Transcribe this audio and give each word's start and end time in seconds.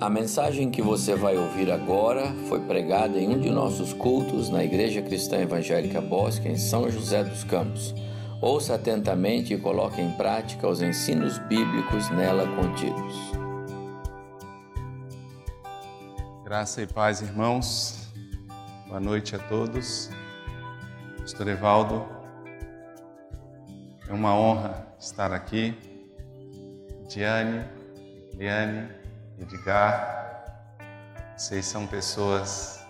A 0.00 0.10
mensagem 0.10 0.72
que 0.72 0.82
você 0.82 1.14
vai 1.14 1.36
ouvir 1.36 1.70
agora 1.70 2.34
foi 2.48 2.60
pregada 2.60 3.16
em 3.16 3.28
um 3.28 3.40
de 3.40 3.48
nossos 3.48 3.92
cultos 3.92 4.50
na 4.50 4.64
Igreja 4.64 5.00
Cristã 5.00 5.38
Evangélica 5.38 6.00
Bosque, 6.00 6.48
em 6.48 6.58
São 6.58 6.90
José 6.90 7.22
dos 7.22 7.44
Campos. 7.44 7.94
Ouça 8.42 8.74
atentamente 8.74 9.54
e 9.54 9.58
coloque 9.58 10.00
em 10.00 10.10
prática 10.10 10.68
os 10.68 10.82
ensinos 10.82 11.38
bíblicos 11.38 12.10
nela 12.10 12.44
contidos. 12.56 13.14
Graça 16.44 16.82
e 16.82 16.86
paz, 16.88 17.22
irmãos. 17.22 18.12
Boa 18.88 19.00
noite 19.00 19.36
a 19.36 19.38
todos. 19.38 20.10
Pastor 21.18 21.46
Evaldo, 21.46 22.04
é 24.08 24.12
uma 24.12 24.36
honra 24.36 24.88
estar 24.98 25.32
aqui. 25.32 25.72
Diane, 27.08 27.64
Liane, 28.36 29.03
Edgar, 29.38 30.44
vocês 31.36 31.66
são 31.66 31.86
pessoas 31.86 32.84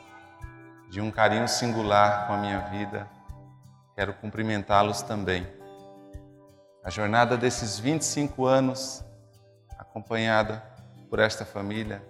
de 0.91 1.01
um 1.01 1.11
carinho 1.11 1.49
singular 1.49 2.27
com 2.27 2.35
a 2.35 2.37
minha 2.37 2.59
vida. 2.69 3.09
Quero 3.95 4.13
cumprimentá-los 4.15 5.01
também. 5.01 5.47
A 6.85 6.91
jornada 6.91 7.37
desses 7.37 7.79
25 7.79 8.45
anos, 8.45 9.03
acompanhada 9.79 10.63
por 11.09 11.19
esta 11.19 11.47
família, 11.47 12.05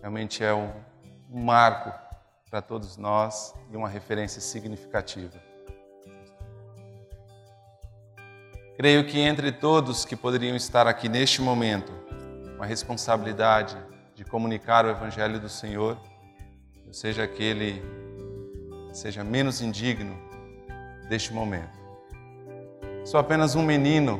realmente 0.00 0.42
é 0.42 0.54
um, 0.54 0.70
um 1.30 1.44
marco 1.44 1.92
para 2.50 2.62
todos 2.62 2.96
nós 2.96 3.54
e 3.70 3.76
uma 3.76 3.88
referência 3.88 4.40
significativa. 4.40 5.38
Creio 8.76 9.06
que 9.06 9.20
entre 9.20 9.52
todos 9.52 10.04
que 10.04 10.16
poderiam 10.16 10.56
estar 10.56 10.86
aqui 10.86 11.08
neste 11.08 11.42
momento, 11.42 11.92
uma 12.64 12.68
responsabilidade 12.68 13.76
de 14.14 14.24
comunicar 14.24 14.86
o 14.86 14.88
Evangelho 14.88 15.38
do 15.38 15.50
Senhor, 15.50 15.98
seja 16.90 17.24
aquele 17.24 17.82
que 18.88 18.96
seja 18.96 19.22
menos 19.22 19.60
indigno 19.60 20.16
deste 21.06 21.30
momento. 21.30 21.78
Sou 23.04 23.20
apenas 23.20 23.54
um 23.54 23.62
menino 23.62 24.18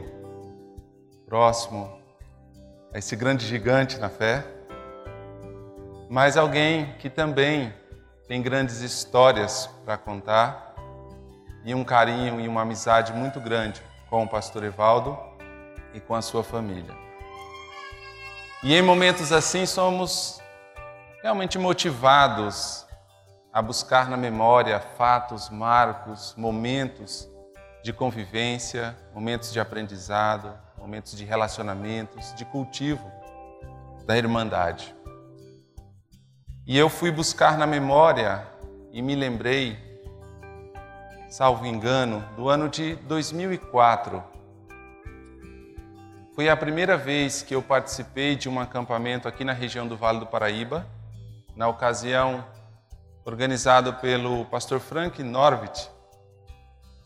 próximo 1.24 1.90
a 2.92 2.98
esse 2.98 3.16
grande 3.16 3.46
gigante 3.46 3.98
na 3.98 4.10
fé, 4.10 4.44
mas 6.10 6.36
alguém 6.36 6.92
que 6.98 7.08
também 7.08 7.72
tem 8.28 8.42
grandes 8.42 8.82
histórias 8.82 9.70
para 9.86 9.96
contar 9.96 10.74
e 11.64 11.74
um 11.74 11.82
carinho 11.82 12.38
e 12.38 12.46
uma 12.46 12.60
amizade 12.60 13.10
muito 13.14 13.40
grande 13.40 13.80
com 14.10 14.22
o 14.22 14.28
pastor 14.28 14.64
Evaldo 14.64 15.18
e 15.94 16.00
com 16.00 16.14
a 16.14 16.20
sua 16.20 16.44
família. 16.44 17.03
E 18.66 18.74
em 18.74 18.80
momentos 18.80 19.30
assim 19.30 19.66
somos 19.66 20.40
realmente 21.20 21.58
motivados 21.58 22.86
a 23.52 23.60
buscar 23.60 24.08
na 24.08 24.16
memória 24.16 24.80
fatos, 24.80 25.50
marcos, 25.50 26.34
momentos 26.34 27.28
de 27.82 27.92
convivência, 27.92 28.96
momentos 29.12 29.52
de 29.52 29.60
aprendizado, 29.60 30.50
momentos 30.78 31.14
de 31.14 31.26
relacionamentos, 31.26 32.34
de 32.36 32.46
cultivo 32.46 33.04
da 34.06 34.16
irmandade. 34.16 34.96
E 36.66 36.78
eu 36.78 36.88
fui 36.88 37.10
buscar 37.10 37.58
na 37.58 37.66
memória 37.66 38.46
e 38.90 39.02
me 39.02 39.14
lembrei, 39.14 39.78
salvo 41.28 41.66
engano, 41.66 42.24
do 42.34 42.48
ano 42.48 42.70
de 42.70 42.96
2004, 42.96 44.24
foi 46.34 46.48
a 46.48 46.56
primeira 46.56 46.96
vez 46.96 47.42
que 47.42 47.54
eu 47.54 47.62
participei 47.62 48.34
de 48.34 48.48
um 48.48 48.58
acampamento 48.58 49.28
aqui 49.28 49.44
na 49.44 49.52
região 49.52 49.86
do 49.86 49.96
Vale 49.96 50.18
do 50.18 50.26
Paraíba, 50.26 50.84
na 51.54 51.68
ocasião 51.68 52.44
organizado 53.24 53.94
pelo 53.94 54.44
pastor 54.46 54.80
Frank 54.80 55.22
Norvit, 55.22 55.88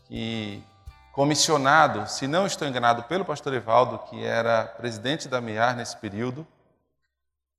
que 0.07 0.63
comissionado, 1.11 2.09
se 2.09 2.25
não 2.25 2.47
estou 2.47 2.67
enganado, 2.67 3.03
pelo 3.03 3.23
pastor 3.23 3.53
Evaldo, 3.53 3.99
que 3.99 4.25
era 4.25 4.65
presidente 4.65 5.27
da 5.27 5.39
MEAR 5.39 5.75
nesse 5.75 5.95
período, 5.97 6.45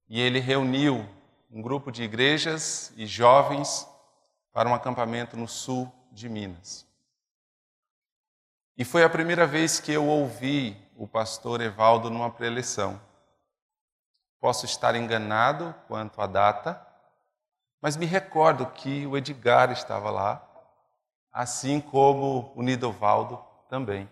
e 0.08 0.20
ele 0.20 0.40
reuniu 0.40 1.06
um 1.52 1.62
grupo 1.62 1.92
de 1.92 2.02
igrejas 2.02 2.92
e 2.96 3.06
jovens 3.06 3.86
para 4.52 4.68
um 4.68 4.74
acampamento 4.74 5.36
no 5.36 5.46
sul 5.46 5.90
de 6.10 6.28
Minas. 6.28 6.84
E 8.76 8.84
foi 8.84 9.04
a 9.04 9.10
primeira 9.10 9.46
vez 9.46 9.78
que 9.78 9.92
eu 9.92 10.06
ouvi 10.06 10.76
o 11.00 11.08
pastor 11.08 11.62
Evaldo 11.62 12.10
numa 12.10 12.30
preleção. 12.30 13.00
Posso 14.38 14.66
estar 14.66 14.94
enganado 14.94 15.74
quanto 15.88 16.20
à 16.20 16.26
data, 16.26 16.86
mas 17.80 17.96
me 17.96 18.04
recordo 18.04 18.66
que 18.66 19.06
o 19.06 19.16
Edgar 19.16 19.72
estava 19.72 20.10
lá, 20.10 20.46
assim 21.32 21.80
como 21.80 22.52
o 22.54 22.62
Nidovaldo 22.62 23.42
também. 23.66 24.06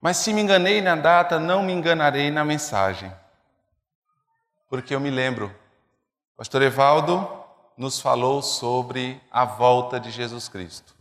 Mas 0.00 0.18
se 0.18 0.32
me 0.32 0.40
enganei 0.40 0.80
na 0.80 0.94
data, 0.94 1.40
não 1.40 1.60
me 1.60 1.72
enganarei 1.72 2.30
na 2.30 2.44
mensagem. 2.44 3.12
Porque 4.68 4.94
eu 4.94 5.00
me 5.00 5.10
lembro, 5.10 5.52
pastor 6.36 6.62
Evaldo 6.62 7.28
nos 7.76 8.00
falou 8.00 8.40
sobre 8.40 9.20
a 9.32 9.44
volta 9.44 9.98
de 9.98 10.12
Jesus 10.12 10.48
Cristo. 10.48 10.99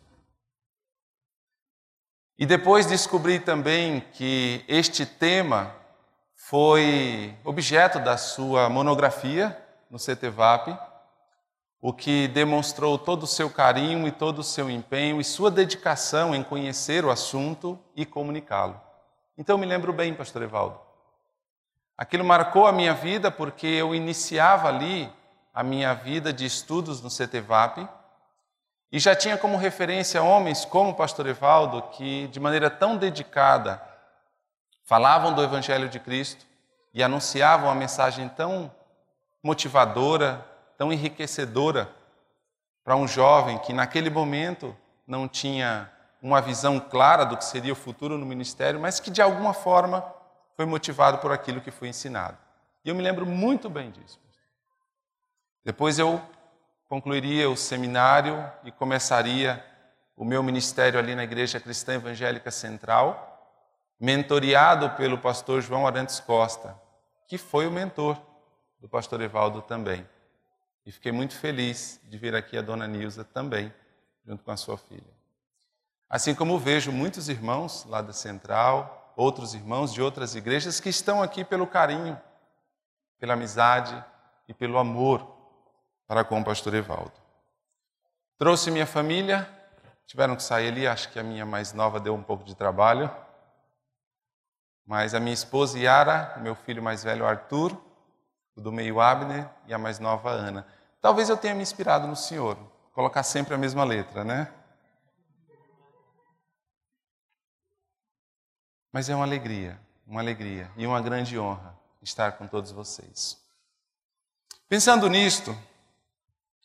E 2.39 2.45
depois 2.45 2.85
descobri 2.85 3.37
também 3.37 3.99
que 4.13 4.63
este 4.65 5.05
tema 5.05 5.75
foi 6.37 7.35
objeto 7.43 7.99
da 7.99 8.15
sua 8.15 8.69
monografia 8.69 9.61
no 9.91 9.97
CTVAP, 9.99 10.69
o 11.81 11.91
que 11.91 12.29
demonstrou 12.29 12.97
todo 12.97 13.23
o 13.23 13.27
seu 13.27 13.49
carinho 13.49 14.07
e 14.07 14.11
todo 14.13 14.39
o 14.39 14.43
seu 14.43 14.69
empenho 14.69 15.19
e 15.19 15.23
sua 15.25 15.51
dedicação 15.51 16.33
em 16.33 16.41
conhecer 16.41 17.03
o 17.03 17.11
assunto 17.11 17.77
e 17.93 18.05
comunicá-lo. 18.05 18.79
Então 19.37 19.57
me 19.57 19.65
lembro 19.65 19.91
bem, 19.91 20.13
pastor 20.13 20.41
Evaldo. 20.41 20.79
Aquilo 21.97 22.23
marcou 22.23 22.65
a 22.65 22.71
minha 22.71 22.93
vida 22.93 23.29
porque 23.29 23.67
eu 23.67 23.93
iniciava 23.93 24.69
ali 24.69 25.11
a 25.53 25.61
minha 25.61 25.93
vida 25.93 26.31
de 26.31 26.45
estudos 26.45 27.01
no 27.01 27.09
CTVAP 27.09 27.85
e 28.91 28.99
já 28.99 29.15
tinha 29.15 29.37
como 29.37 29.57
referência 29.57 30.21
homens 30.21 30.65
como 30.65 30.91
o 30.91 30.95
pastor 30.95 31.27
Evaldo, 31.27 31.81
que 31.91 32.27
de 32.27 32.39
maneira 32.39 32.69
tão 32.69 32.97
dedicada 32.97 33.81
falavam 34.83 35.33
do 35.33 35.43
Evangelho 35.43 35.87
de 35.87 35.99
Cristo 35.99 36.45
e 36.93 37.03
anunciavam 37.03 37.69
a 37.69 37.75
mensagem 37.75 38.27
tão 38.29 38.71
motivadora, 39.43 40.43
tão 40.77 40.91
enriquecedora 40.91 41.89
para 42.83 42.95
um 42.95 43.07
jovem 43.07 43.59
que 43.59 43.71
naquele 43.71 44.09
momento 44.09 44.75
não 45.05 45.27
tinha 45.27 45.91
uma 46.21 46.41
visão 46.41 46.79
clara 46.79 47.23
do 47.23 47.37
que 47.37 47.45
seria 47.45 47.73
o 47.73 47.75
futuro 47.75 48.17
no 48.17 48.25
ministério, 48.25 48.79
mas 48.79 48.99
que 48.99 49.11
de 49.11 49.21
alguma 49.21 49.53
forma 49.53 50.03
foi 50.55 50.65
motivado 50.65 51.19
por 51.19 51.31
aquilo 51.31 51.61
que 51.61 51.71
foi 51.71 51.87
ensinado. 51.87 52.37
E 52.83 52.89
eu 52.89 52.95
me 52.95 53.03
lembro 53.03 53.25
muito 53.25 53.69
bem 53.69 53.91
disso. 53.91 54.19
Depois 55.63 55.99
eu 55.99 56.21
concluiria 56.89 57.47
o 57.47 57.55
seminário 57.55 58.51
e 58.63 58.71
começaria 58.71 59.63
o 60.17 60.25
meu 60.25 60.41
ministério 60.41 60.99
ali 60.99 61.13
na 61.13 61.23
Igreja 61.23 61.59
Cristã 61.59 61.93
Evangélica 61.93 62.49
Central, 62.49 63.55
mentoreado 63.99 64.89
pelo 64.97 65.19
pastor 65.19 65.61
João 65.61 65.85
Arantes 65.85 66.19
Costa, 66.19 66.75
que 67.27 67.37
foi 67.37 67.67
o 67.67 67.71
mentor 67.71 68.19
do 68.81 68.89
pastor 68.89 69.21
Evaldo 69.21 69.61
também. 69.61 70.05
E 70.83 70.91
fiquei 70.91 71.11
muito 71.11 71.35
feliz 71.35 72.01
de 72.05 72.17
ver 72.17 72.33
aqui 72.33 72.57
a 72.57 72.61
dona 72.61 72.87
Nilza 72.87 73.23
também, 73.23 73.71
junto 74.25 74.43
com 74.43 74.51
a 74.51 74.57
sua 74.57 74.77
filha. 74.77 75.13
Assim 76.09 76.33
como 76.33 76.57
vejo 76.57 76.91
muitos 76.91 77.29
irmãos 77.29 77.85
lá 77.85 78.01
da 78.01 78.13
Central, 78.13 79.13
outros 79.15 79.53
irmãos 79.53 79.93
de 79.93 80.01
outras 80.01 80.33
igrejas 80.33 80.79
que 80.79 80.89
estão 80.89 81.21
aqui 81.21 81.43
pelo 81.45 81.67
carinho, 81.67 82.19
pela 83.19 83.33
amizade 83.33 84.03
e 84.47 84.55
pelo 84.55 84.79
amor 84.79 85.38
para 86.09 86.25
com 86.25 86.41
o 86.41 86.43
pastor 86.43 86.73
Evaldo. 86.73 87.13
Trouxe 88.39 88.71
minha 88.71 88.87
família, 88.87 89.47
tiveram 90.07 90.35
que 90.35 90.41
sair 90.41 90.69
ali, 90.69 90.87
acho 90.87 91.11
que 91.11 91.19
a 91.19 91.23
minha 91.23 91.45
mais 91.45 91.71
nova 91.71 91.99
deu 91.99 92.15
um 92.15 92.23
pouco 92.23 92.43
de 92.43 92.55
trabalho. 92.55 93.15
Mas 94.87 95.13
a 95.13 95.19
minha 95.19 95.35
esposa 95.35 95.77
Yara, 95.77 96.35
meu 96.39 96.55
filho 96.55 96.81
mais 96.81 97.03
velho 97.03 97.27
Arthur, 97.27 97.79
o 98.55 98.59
do 98.59 98.71
meio 98.71 98.99
Abner 98.99 99.47
e 99.67 99.73
a 99.73 99.77
mais 99.77 99.99
nova 99.99 100.31
Ana. 100.31 100.65
Talvez 100.99 101.29
eu 101.29 101.37
tenha 101.37 101.53
me 101.53 101.61
inspirado 101.61 102.07
no 102.07 102.15
Senhor, 102.15 102.57
colocar 102.91 103.21
sempre 103.21 103.53
a 103.53 103.57
mesma 103.57 103.83
letra, 103.83 104.23
né? 104.23 104.51
Mas 108.91 109.07
é 109.09 109.15
uma 109.15 109.25
alegria, 109.25 109.79
uma 110.07 110.21
alegria 110.21 110.71
e 110.75 110.87
uma 110.87 110.99
grande 111.01 111.37
honra 111.37 111.77
estar 112.01 112.31
com 112.31 112.47
todos 112.47 112.71
vocês. 112.71 113.39
Pensando 114.67 115.07
nisto, 115.07 115.55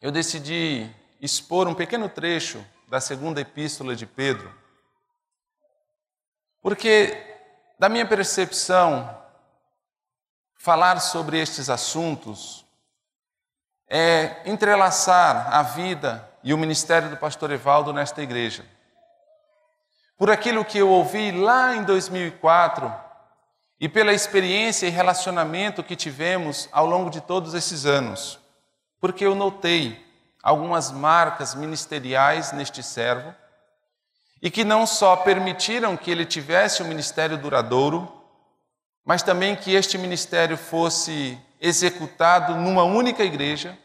eu 0.05 0.13
decidi 0.13 0.95
expor 1.19 1.67
um 1.67 1.73
pequeno 1.75 2.11
trecho 2.11 2.63
da 2.87 3.01
segunda 3.01 3.41
epístola 3.41 3.97
de 3.97 4.05
Pedro, 4.05 4.53
porque, 6.61 7.17
da 7.79 7.89
minha 7.89 8.05
percepção, 8.05 9.19
falar 10.59 11.01
sobre 11.01 11.41
estes 11.41 11.71
assuntos 11.71 12.67
é 13.89 14.43
entrelaçar 14.45 15.51
a 15.55 15.63
vida 15.63 16.31
e 16.43 16.53
o 16.53 16.59
ministério 16.59 17.09
do 17.09 17.17
pastor 17.17 17.51
Evaldo 17.51 17.91
nesta 17.91 18.23
igreja. 18.23 18.63
Por 20.19 20.31
aquilo 20.31 20.67
que 20.67 20.77
eu 20.77 20.91
ouvi 20.91 21.33
lá 21.33 21.77
em 21.77 21.83
2004 21.83 22.95
e 23.81 23.89
pela 23.89 24.13
experiência 24.13 24.87
e 24.87 24.91
relacionamento 24.91 25.83
que 25.83 25.97
tivemos 25.97 26.69
ao 26.71 26.85
longo 26.85 27.09
de 27.09 27.23
todos 27.23 27.55
esses 27.55 27.87
anos, 27.87 28.44
porque 29.05 29.27
eu 29.27 29.35
notei 29.35 30.03
algumas 30.43 30.91
marcas 30.91 31.55
ministeriais 31.55 32.53
neste 32.53 32.83
servo 32.83 33.35
e 34.41 34.51
que 34.51 34.65
não 34.65 34.87
só 34.87 35.15
permitiram 35.15 35.95
que 35.95 36.11
ele 36.11 36.25
tivesse 36.25 36.83
um 36.83 36.87
ministério 36.87 37.37
duradouro, 37.37 38.11
mas 39.05 39.23
também 39.23 39.55
que 39.57 39.75
este 39.75 39.99
ministério 39.99 40.57
fosse 40.57 41.39
executado 41.61 42.57
numa 42.57 42.83
única 42.83 43.23
igreja 43.23 43.77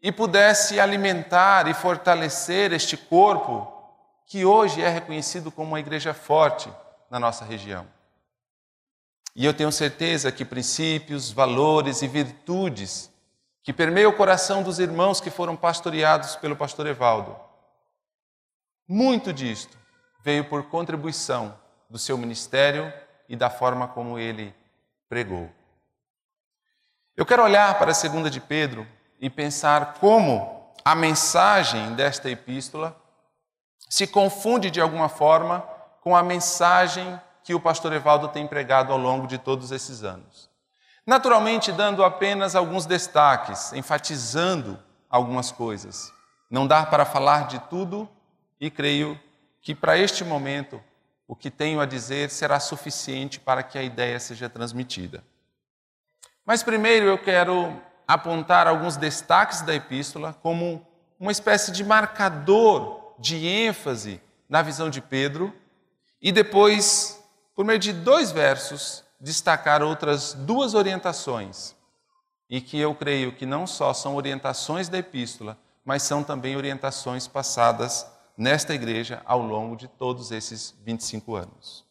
e 0.00 0.12
pudesse 0.12 0.78
alimentar 0.78 1.66
e 1.66 1.74
fortalecer 1.74 2.72
este 2.72 2.96
corpo 2.96 3.66
que 4.24 4.44
hoje 4.44 4.80
é 4.80 4.88
reconhecido 4.88 5.50
como 5.50 5.70
uma 5.70 5.80
igreja 5.80 6.14
forte 6.14 6.70
na 7.10 7.18
nossa 7.18 7.44
região. 7.44 7.84
E 9.34 9.44
eu 9.44 9.52
tenho 9.52 9.72
certeza 9.72 10.30
que 10.30 10.44
princípios, 10.44 11.28
valores 11.32 12.02
e 12.02 12.06
virtudes 12.06 13.10
que 13.68 13.72
permeiam 13.74 14.10
o 14.10 14.16
coração 14.16 14.62
dos 14.62 14.78
irmãos 14.78 15.20
que 15.20 15.28
foram 15.28 15.54
pastoreados 15.54 16.34
pelo 16.36 16.56
pastor 16.56 16.86
Evaldo 16.86 17.36
muito 18.88 19.30
disto 19.30 19.76
veio 20.24 20.46
por 20.46 20.70
contribuição 20.70 21.54
do 21.90 21.98
seu 21.98 22.16
ministério 22.16 22.90
e 23.28 23.36
da 23.36 23.50
forma 23.50 23.86
como 23.86 24.18
ele 24.18 24.54
pregou. 25.06 25.50
Eu 27.14 27.26
quero 27.26 27.44
olhar 27.44 27.78
para 27.78 27.90
a 27.90 27.94
segunda 27.94 28.30
de 28.30 28.40
Pedro 28.40 28.86
e 29.20 29.28
pensar 29.28 29.98
como 30.00 30.72
a 30.82 30.94
mensagem 30.94 31.94
desta 31.94 32.30
epístola 32.30 32.96
se 33.86 34.06
confunde 34.06 34.70
de 34.70 34.80
alguma 34.80 35.10
forma 35.10 35.60
com 36.00 36.16
a 36.16 36.22
mensagem 36.22 37.20
que 37.44 37.54
o 37.54 37.60
pastor 37.60 37.92
Evaldo 37.92 38.28
tem 38.28 38.46
pregado 38.46 38.94
ao 38.94 38.98
longo 38.98 39.26
de 39.26 39.36
todos 39.36 39.72
esses 39.72 40.02
anos. 40.02 40.47
Naturalmente, 41.08 41.72
dando 41.72 42.04
apenas 42.04 42.54
alguns 42.54 42.84
destaques, 42.84 43.72
enfatizando 43.72 44.78
algumas 45.08 45.50
coisas. 45.50 46.12
Não 46.50 46.66
dá 46.66 46.84
para 46.84 47.06
falar 47.06 47.46
de 47.46 47.58
tudo 47.60 48.06
e 48.60 48.70
creio 48.70 49.18
que 49.62 49.74
para 49.74 49.96
este 49.96 50.22
momento 50.22 50.78
o 51.26 51.34
que 51.34 51.50
tenho 51.50 51.80
a 51.80 51.86
dizer 51.86 52.28
será 52.28 52.60
suficiente 52.60 53.40
para 53.40 53.62
que 53.62 53.78
a 53.78 53.82
ideia 53.82 54.20
seja 54.20 54.50
transmitida. 54.50 55.24
Mas 56.44 56.62
primeiro 56.62 57.06
eu 57.06 57.16
quero 57.16 57.74
apontar 58.06 58.66
alguns 58.66 58.98
destaques 58.98 59.62
da 59.62 59.74
epístola 59.74 60.36
como 60.42 60.86
uma 61.18 61.32
espécie 61.32 61.72
de 61.72 61.82
marcador 61.82 63.14
de 63.18 63.48
ênfase 63.48 64.20
na 64.46 64.60
visão 64.60 64.90
de 64.90 65.00
Pedro 65.00 65.54
e 66.20 66.30
depois, 66.30 67.18
por 67.54 67.64
meio 67.64 67.78
de 67.78 67.94
dois 67.94 68.30
versos, 68.30 69.07
destacar 69.20 69.82
outras 69.82 70.34
duas 70.34 70.74
orientações 70.74 71.74
e 72.48 72.60
que 72.60 72.78
eu 72.78 72.94
creio 72.94 73.32
que 73.32 73.44
não 73.44 73.66
só 73.66 73.92
são 73.92 74.16
orientações 74.16 74.88
da 74.88 74.98
epístola, 74.98 75.58
mas 75.84 76.02
são 76.02 76.22
também 76.22 76.56
orientações 76.56 77.26
passadas 77.26 78.06
nesta 78.36 78.74
igreja 78.74 79.20
ao 79.24 79.40
longo 79.40 79.76
de 79.76 79.88
todos 79.88 80.30
esses 80.30 80.74
25 80.84 81.34
anos. 81.34 81.84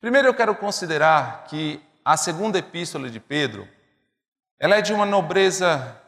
Primeiro 0.00 0.28
eu 0.28 0.34
quero 0.34 0.54
considerar 0.54 1.44
que 1.44 1.80
a 2.04 2.16
segunda 2.16 2.58
epístola 2.58 3.08
de 3.08 3.18
Pedro, 3.18 3.66
ela 4.58 4.76
é 4.76 4.82
de 4.82 4.92
uma 4.92 5.06
nobreza 5.06 6.00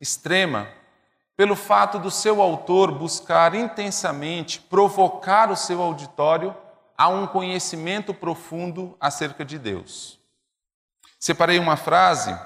extrema, 0.00 0.68
pelo 1.36 1.54
fato 1.54 1.98
do 1.98 2.10
seu 2.10 2.42
autor 2.42 2.90
buscar 2.90 3.54
intensamente 3.54 4.60
provocar 4.60 5.50
o 5.50 5.56
seu 5.56 5.80
auditório 5.80 6.54
a 6.98 7.08
um 7.08 7.28
conhecimento 7.28 8.12
profundo 8.12 8.96
acerca 9.00 9.44
de 9.44 9.56
Deus. 9.56 10.18
Separei 11.20 11.60
uma 11.60 11.76
frase 11.76 12.36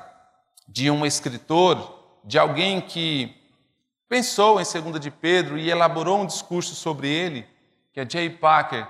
de 0.69 0.91
um 0.91 1.07
escritor, 1.07 2.21
de 2.23 2.39
alguém 2.39 2.83
que 2.83 3.35
pensou 4.09 4.61
em 4.61 4.65
2 4.65 5.01
de 5.01 5.11
Pedro 5.11 5.59
e 5.59 5.71
elaborou 5.71 6.21
um 6.21 6.27
discurso 6.27 6.75
sobre 6.75 7.09
ele, 7.09 7.47
que 7.95 8.01
é 8.01 8.09
Jay 8.09 8.29
Packer, 8.29 8.87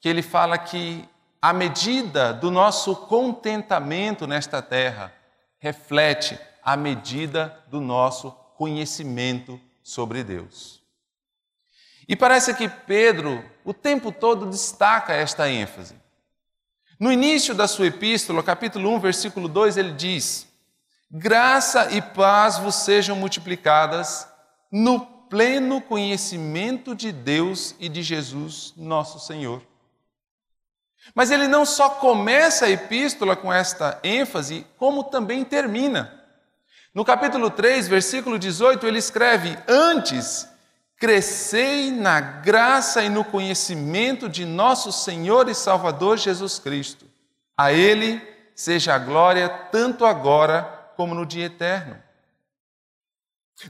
que 0.00 0.08
ele 0.08 0.22
fala 0.22 0.58
que 0.58 1.08
a 1.40 1.52
medida 1.52 2.32
do 2.32 2.50
nosso 2.50 2.96
contentamento 2.96 4.26
nesta 4.26 4.60
terra 4.60 5.14
reflete 5.58 6.36
a 6.64 6.76
medida 6.76 7.62
do 7.68 7.80
nosso 7.80 8.32
conhecimento 8.56 9.60
sobre 9.84 10.24
Deus. 10.24 10.75
E 12.08 12.14
parece 12.14 12.54
que 12.54 12.68
Pedro 12.68 13.44
o 13.64 13.74
tempo 13.74 14.12
todo 14.12 14.46
destaca 14.46 15.12
esta 15.12 15.50
ênfase. 15.50 15.94
No 16.98 17.12
início 17.12 17.54
da 17.54 17.66
sua 17.66 17.88
epístola, 17.88 18.42
capítulo 18.42 18.94
1, 18.94 19.00
versículo 19.00 19.48
2, 19.48 19.76
ele 19.76 19.92
diz: 19.92 20.46
Graça 21.10 21.92
e 21.92 22.00
paz 22.00 22.58
vos 22.58 22.76
sejam 22.76 23.16
multiplicadas 23.16 24.28
no 24.70 25.00
pleno 25.00 25.80
conhecimento 25.80 26.94
de 26.94 27.12
Deus 27.12 27.74
e 27.78 27.88
de 27.88 28.02
Jesus, 28.02 28.72
nosso 28.76 29.18
Senhor. 29.18 29.62
Mas 31.14 31.30
ele 31.30 31.46
não 31.46 31.64
só 31.64 31.90
começa 31.90 32.66
a 32.66 32.70
epístola 32.70 33.36
com 33.36 33.52
esta 33.52 33.98
ênfase, 34.02 34.66
como 34.76 35.04
também 35.04 35.44
termina. 35.44 36.24
No 36.94 37.04
capítulo 37.04 37.50
3, 37.50 37.88
versículo 37.88 38.38
18, 38.38 38.86
ele 38.86 38.98
escreve: 38.98 39.56
Antes, 39.68 40.48
crescei 40.98 41.90
na 41.90 42.20
graça 42.20 43.02
e 43.02 43.08
no 43.08 43.24
conhecimento 43.24 44.28
de 44.28 44.44
nosso 44.44 44.90
Senhor 44.90 45.48
e 45.48 45.54
Salvador 45.54 46.16
Jesus 46.16 46.58
Cristo. 46.58 47.06
A 47.56 47.72
Ele 47.72 48.20
seja 48.54 48.94
a 48.94 48.98
glória 48.98 49.48
tanto 49.48 50.06
agora 50.06 50.62
como 50.96 51.14
no 51.14 51.26
dia 51.26 51.46
eterno. 51.46 51.96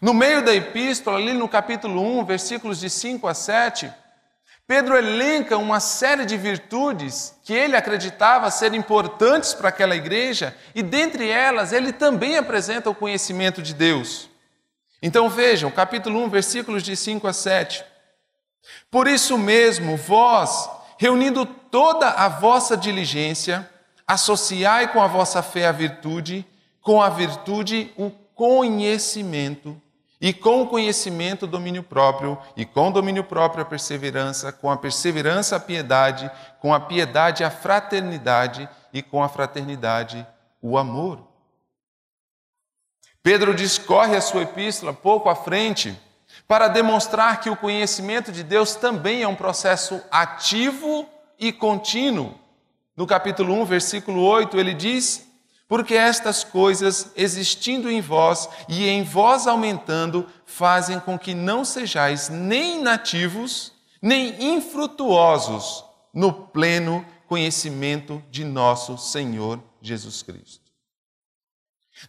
No 0.01 0.13
meio 0.15 0.45
da 0.45 0.55
epístola, 0.55 1.19
ali 1.19 1.33
no 1.33 1.49
capítulo 1.49 2.01
1, 2.21 2.25
versículos 2.25 2.81
de 2.81 2.91
5 2.91 3.27
a 3.27 3.35
7, 3.35 3.93
Pedro 4.67 4.97
elenca 4.97 5.57
uma 5.57 5.79
série 5.79 6.25
de 6.25 6.37
virtudes 6.37 7.37
que 7.45 7.53
ele 7.53 7.77
acreditava 7.77 8.51
ser 8.51 8.75
importantes 8.75 9.55
para 9.55 9.69
aquela 9.69 9.95
igreja, 9.95 10.57
e 10.75 10.83
dentre 10.83 11.29
elas, 11.29 11.73
ele 11.73 11.93
também 11.93 12.37
apresenta 12.37 12.91
o 12.91 12.95
conhecimento 12.95 13.63
de 13.63 13.73
Deus. 13.73 14.29
Então 15.03 15.29
vejam, 15.29 15.71
capítulo 15.71 16.23
1, 16.25 16.29
versículos 16.29 16.83
de 16.83 16.97
5 16.97 17.27
a 17.27 17.33
7. 17.33 17.85
Por 18.91 19.07
isso 19.07 19.37
mesmo, 19.37 19.97
vós, 19.97 20.69
reunindo 20.99 21.47
toda 21.47 22.09
a 22.09 22.29
vossa 22.29 22.77
diligência, 22.77 23.69
associai 24.07 24.93
com 24.93 25.03
a 25.03 25.07
vossa 25.07 25.43
fé 25.43 25.67
a 25.67 25.73
virtude, 25.73 26.47
com 26.81 27.03
a 27.03 27.09
virtude 27.09 27.93
o 27.97 28.11
conhecimento, 28.35 29.81
e 30.21 30.33
com 30.33 30.63
o 30.63 30.67
conhecimento 30.67 31.45
o 31.45 31.49
domínio 31.49 31.83
próprio, 31.83 32.39
e 32.57 32.65
com 32.65 32.89
o 32.89 32.93
domínio 32.93 33.25
próprio 33.25 33.63
a 33.63 33.67
perseverança, 33.67 34.51
com 34.51 34.71
a 34.71 34.77
perseverança 34.77 35.57
a 35.57 35.61
piedade, 35.61 36.31
com 36.61 36.73
a 36.73 36.81
piedade 36.81 37.45
a 37.45 37.51
fraternidade, 37.51 38.69
e 38.93 39.03
com 39.03 39.23
a 39.23 39.29
fraternidade 39.29 40.27
o 40.63 40.79
amor. 40.79 41.36
Pedro 43.27 43.57
discorre 43.57 44.15
a 44.15 44.21
sua 44.21 44.43
epístola 44.43 44.93
pouco 44.93 45.29
à 45.29 45.35
frente 45.35 45.99
para 46.47 46.69
demonstrar 46.69 47.41
que 47.41 47.51
o 47.51 47.57
conhecimento 47.57 48.31
de 48.31 48.45
Deus 48.45 48.77
também 48.77 49.25
é 49.25 49.27
um 49.27 49.35
processo 49.35 50.01
ativo 50.13 51.05
e 51.37 51.53
contínuo. 51.53 52.39
No 52.97 53.05
capítulo 53.05 53.53
1, 53.55 53.65
versículo 53.65 54.23
8, 54.23 54.57
ele 54.57 54.73
diz: 54.73 55.27
porque 55.67 55.95
estas 55.95 56.45
coisas, 56.45 57.11
existindo 57.17 57.91
em 57.91 58.01
vós 58.01 58.49
e 58.69 58.87
em 58.87 59.03
vós 59.03 59.49
aumentando, 59.49 60.25
fazem 60.45 61.01
com 61.01 61.19
que 61.19 61.35
não 61.35 61.65
sejais 61.65 62.29
nem 62.29 62.81
nativos, 62.81 63.73
nem 64.01 64.55
infrutuosos 64.55 65.85
no 66.15 66.33
pleno 66.33 67.05
conhecimento 67.27 68.23
de 68.31 68.45
nosso 68.45 68.97
Senhor 68.97 69.61
Jesus 69.83 70.23
Cristo. 70.23 70.66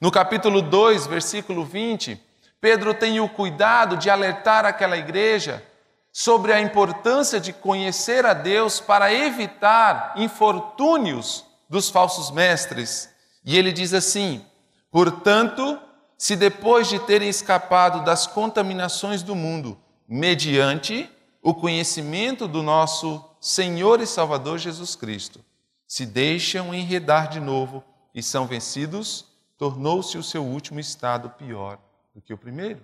No 0.02 0.12
capítulo 0.12 0.62
2, 0.62 1.08
versículo 1.08 1.64
20, 1.64 2.22
Pedro 2.60 2.94
tem 2.94 3.20
o 3.20 3.30
cuidado 3.30 3.98
de 3.98 4.10
alertar 4.10 4.66
aquela 4.66 4.98
igreja 4.98 5.64
sobre 6.12 6.52
a 6.52 6.60
importância 6.60 7.40
de 7.40 7.54
conhecer 7.54 8.26
a 8.26 8.34
Deus 8.34 8.80
para 8.80 9.14
evitar 9.14 10.14
infortúnios 10.18 11.46
dos 11.70 11.90
falsos 11.90 12.32
mestres. 12.32 13.10
E 13.46 13.58
ele 13.58 13.72
diz 13.72 13.94
assim: 13.94 14.44
Portanto, 14.92 15.80
se 16.18 16.36
depois 16.36 16.90
de 16.90 17.00
terem 17.00 17.30
escapado 17.30 18.04
das 18.04 18.28
contaminações 18.28 19.22
do 19.22 19.36
mundo, 19.36 19.78
mediante 20.08 21.10
o 21.42 21.54
conhecimento 21.54 22.48
do 22.48 22.62
nosso 22.64 23.24
Senhor 23.40 24.02
e 24.02 24.08
Salvador 24.08 24.58
Jesus 24.58 24.96
Cristo, 24.96 25.40
se 25.88 26.06
deixam 26.06 26.74
enredar 26.74 27.30
de 27.30 27.40
novo 27.40 27.84
e 28.14 28.22
são 28.22 28.48
vencidos, 28.48 29.26
tornou-se 29.58 30.18
o 30.18 30.24
seu 30.24 30.46
último 30.46 30.80
estado 30.80 31.30
pior 31.32 31.80
do 32.14 32.22
que 32.22 32.34
o 32.34 32.38
primeiro. 32.38 32.82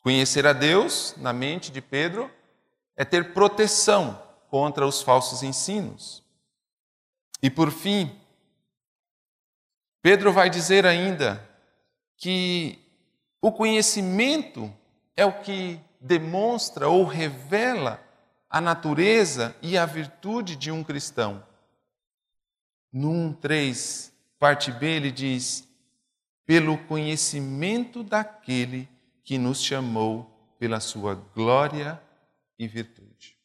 Conhecer 0.00 0.46
a 0.46 0.52
Deus, 0.52 1.14
na 1.16 1.32
mente 1.32 1.70
de 1.70 1.80
Pedro, 1.80 2.30
é 2.96 3.04
ter 3.04 3.32
proteção 3.32 4.20
contra 4.50 4.86
os 4.86 5.00
falsos 5.00 5.42
ensinos. 5.42 6.22
E 7.42 7.48
por 7.48 7.70
fim, 7.70 8.18
Pedro 10.02 10.32
vai 10.32 10.50
dizer 10.50 10.84
ainda 10.84 11.48
que 12.16 12.78
o 13.40 13.52
conhecimento 13.52 14.72
é 15.16 15.24
o 15.24 15.40
que 15.40 15.80
demonstra 16.00 16.88
ou 16.88 17.04
revela 17.04 18.02
a 18.50 18.60
natureza 18.60 19.56
e 19.62 19.78
a 19.78 19.86
virtude 19.86 20.56
de 20.56 20.70
um 20.70 20.84
cristão. 20.84 21.44
No 22.92 23.10
1,3, 23.10 24.12
parte 24.38 24.70
B, 24.70 24.86
ele 24.86 25.10
diz: 25.10 25.66
pelo 26.44 26.76
conhecimento 26.78 28.02
daquele 28.02 28.88
que 29.24 29.38
nos 29.38 29.62
chamou 29.62 30.28
pela 30.58 30.80
sua 30.80 31.14
glória 31.34 32.00
e 32.58 32.66
virtude. 32.66 33.36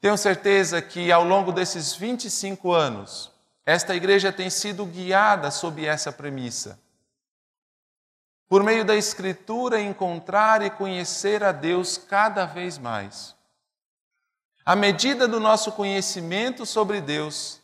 Tenho 0.00 0.18
certeza 0.18 0.82
que 0.82 1.12
ao 1.12 1.24
longo 1.24 1.52
desses 1.52 1.94
25 1.94 2.72
anos, 2.72 3.30
esta 3.64 3.94
igreja 3.94 4.32
tem 4.32 4.50
sido 4.50 4.84
guiada 4.84 5.50
sob 5.50 5.86
essa 5.86 6.10
premissa. 6.10 6.80
Por 8.48 8.64
meio 8.64 8.84
da 8.84 8.96
Escritura, 8.96 9.80
encontrar 9.80 10.60
e 10.60 10.70
conhecer 10.70 11.44
a 11.44 11.52
Deus 11.52 11.96
cada 11.96 12.44
vez 12.44 12.78
mais. 12.78 13.36
À 14.64 14.76
medida 14.76 15.26
do 15.28 15.40
nosso 15.40 15.72
conhecimento 15.72 16.66
sobre 16.66 17.00
Deus, 17.00 17.61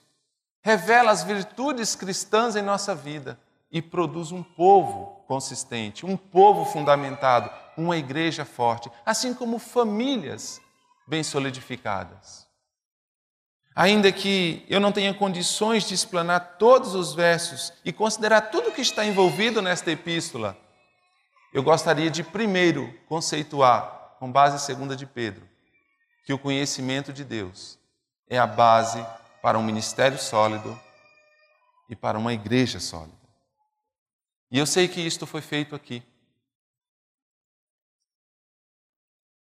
revela 0.69 1.11
as 1.11 1.25
virtudes 1.25 1.95
cristãs 1.95 2.55
em 2.55 2.61
nossa 2.61 2.95
vida 2.95 3.41
e 3.73 3.81
produz 3.81 4.33
um 4.33 4.43
povo 4.43 5.25
consistente, 5.27 6.05
um 6.05 6.15
povo 6.15 6.67
fundamentado, 6.67 7.51
uma 7.75 7.97
igreja 7.97 8.45
forte, 8.45 8.91
assim 9.07 9.33
como 9.33 9.59
famílias 9.59 10.61
bem 11.07 11.23
solidificadas. 11.23 12.47
Ainda 13.75 14.13
que 14.13 14.67
eu 14.69 14.79
não 14.79 14.93
tenha 14.93 15.15
condições 15.15 15.85
de 15.85 15.95
explanar 15.95 16.59
todos 16.59 16.95
os 16.95 17.15
versos 17.15 17.73
e 17.83 17.91
considerar 17.91 18.43
tudo 18.51 18.69
o 18.69 18.73
que 18.73 18.83
está 18.83 19.07
envolvido 19.07 19.63
nesta 19.63 19.91
epístola, 19.91 20.55
eu 21.51 21.63
gostaria 21.63 22.11
de 22.11 22.23
primeiro 22.23 22.93
conceituar, 23.09 24.17
com 24.19 24.31
base 24.31 24.57
em 24.57 24.59
segunda 24.59 24.95
de 24.95 25.07
Pedro, 25.07 25.49
que 26.27 26.33
o 26.35 26.39
conhecimento 26.39 27.11
de 27.11 27.25
Deus 27.25 27.79
é 28.29 28.39
a 28.39 28.47
base 28.47 29.03
para 29.49 29.59
um 29.59 29.62
ministério 29.62 30.19
sólido 30.19 30.78
e 31.88 31.97
para 31.97 32.19
uma 32.19 32.35
igreja 32.35 32.78
sólida. 32.78 33.17
E 34.50 34.59
eu 34.59 34.67
sei 34.67 34.87
que 34.87 35.00
isto 35.00 35.26
foi 35.26 35.40
feito 35.40 35.75
aqui. 35.75 36.02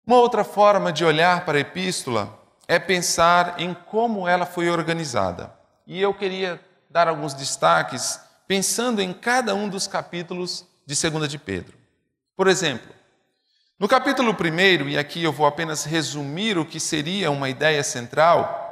Uma 0.06 0.16
outra 0.16 0.44
forma 0.44 0.90
de 0.90 1.04
olhar 1.04 1.44
para 1.44 1.58
a 1.58 1.60
epístola 1.60 2.42
é 2.66 2.78
pensar 2.78 3.60
em 3.60 3.74
como 3.74 4.26
ela 4.26 4.46
foi 4.46 4.70
organizada. 4.70 5.54
E 5.86 6.00
eu 6.00 6.14
queria 6.14 6.58
dar 6.88 7.06
alguns 7.06 7.34
destaques 7.34 8.18
pensando 8.48 9.02
em 9.02 9.12
cada 9.12 9.54
um 9.54 9.68
dos 9.68 9.86
capítulos 9.86 10.66
de 10.86 11.10
2 11.10 11.28
de 11.28 11.38
Pedro. 11.38 11.76
Por 12.34 12.48
exemplo, 12.48 12.90
no 13.78 13.86
capítulo 13.86 14.34
1, 14.34 14.88
e 14.88 14.96
aqui 14.96 15.22
eu 15.22 15.32
vou 15.32 15.44
apenas 15.44 15.84
resumir 15.84 16.56
o 16.56 16.64
que 16.64 16.80
seria 16.80 17.30
uma 17.30 17.50
ideia 17.50 17.84
central, 17.84 18.71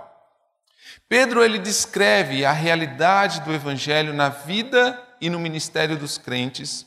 Pedro 1.11 1.43
ele 1.43 1.59
descreve 1.59 2.45
a 2.45 2.53
realidade 2.53 3.41
do 3.41 3.53
evangelho 3.53 4.15
na 4.15 4.29
vida 4.29 4.97
e 5.21 5.29
no 5.29 5.41
ministério 5.41 5.99
dos 5.99 6.17
crentes, 6.17 6.87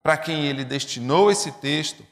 para 0.00 0.16
quem 0.16 0.46
ele 0.46 0.64
destinou 0.64 1.28
esse 1.28 1.50
texto, 1.50 2.06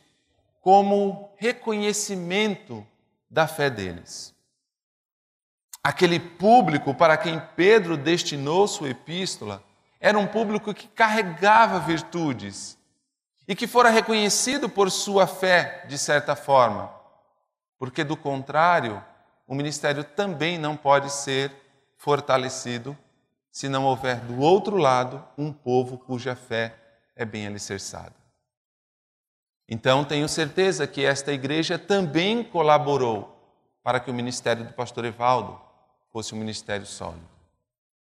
como 0.61 1.33
reconhecimento 1.37 2.85
da 3.31 3.47
fé 3.47 3.71
deles. 3.71 4.35
Aquele 5.85 6.19
público 6.19 6.93
para 6.93 7.17
quem 7.17 7.41
Pedro 7.55 7.97
destinou 7.97 8.67
sua 8.67 8.91
epístola 8.91 9.63
era 10.01 10.19
um 10.19 10.27
público 10.27 10.75
que 10.75 10.89
carregava 10.89 11.79
virtudes 11.79 12.77
e 13.47 13.55
que 13.55 13.69
fora 13.69 13.89
reconhecido 13.89 14.69
por 14.69 14.91
sua 14.91 15.29
fé, 15.29 15.85
de 15.87 15.97
certa 15.97 16.35
forma, 16.35 16.93
porque 17.79 18.03
do 18.03 18.17
contrário, 18.17 19.01
o 19.51 19.55
ministério 19.57 20.05
também 20.05 20.57
não 20.57 20.77
pode 20.77 21.11
ser 21.11 21.51
fortalecido 21.97 22.97
se 23.51 23.69
não 23.69 23.85
houver 23.85 24.21
do 24.21 24.39
outro 24.39 24.77
lado 24.77 25.27
um 25.37 25.53
povo 25.53 25.99
cuja 25.99 26.37
fé 26.37 26.77
é 27.17 27.25
bem 27.25 27.49
alicerçada. 27.49 28.15
Então, 29.69 30.05
tenho 30.05 30.29
certeza 30.29 30.87
que 30.87 31.05
esta 31.05 31.33
igreja 31.33 31.77
também 31.77 32.45
colaborou 32.45 33.37
para 33.83 33.99
que 33.99 34.09
o 34.09 34.15
ministério 34.15 34.65
do 34.65 34.73
pastor 34.73 35.05
Evaldo 35.05 35.61
fosse 36.13 36.33
um 36.33 36.39
ministério 36.39 36.87
sólido. 36.87 37.29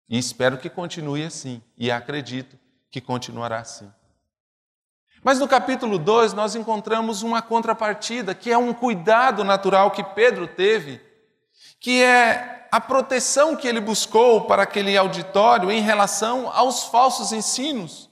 E 0.07 0.19
espero 0.19 0.59
que 0.59 0.69
continue 0.69 1.25
assim, 1.25 1.62
e 1.78 1.90
acredito 1.90 2.59
que 2.90 3.00
continuará 3.00 3.61
assim. 3.61 3.90
Mas 5.25 5.38
no 5.38 5.49
capítulo 5.49 5.99
2 5.99 6.35
nós 6.35 6.55
encontramos 6.55 7.23
uma 7.23 7.40
contrapartida, 7.40 8.35
que 8.35 8.52
é 8.52 8.59
um 8.59 8.75
cuidado 8.75 9.43
natural 9.45 9.90
que 9.90 10.05
Pedro 10.05 10.47
teve 10.47 11.08
que 11.80 12.02
é 12.02 12.66
a 12.70 12.80
proteção 12.80 13.56
que 13.56 13.66
ele 13.66 13.80
buscou 13.80 14.42
para 14.42 14.62
aquele 14.62 14.97
auditório 14.97 15.70
em 15.70 15.80
relação 15.80 16.50
aos 16.52 16.85
falsos 16.85 17.32
ensinos, 17.32 18.11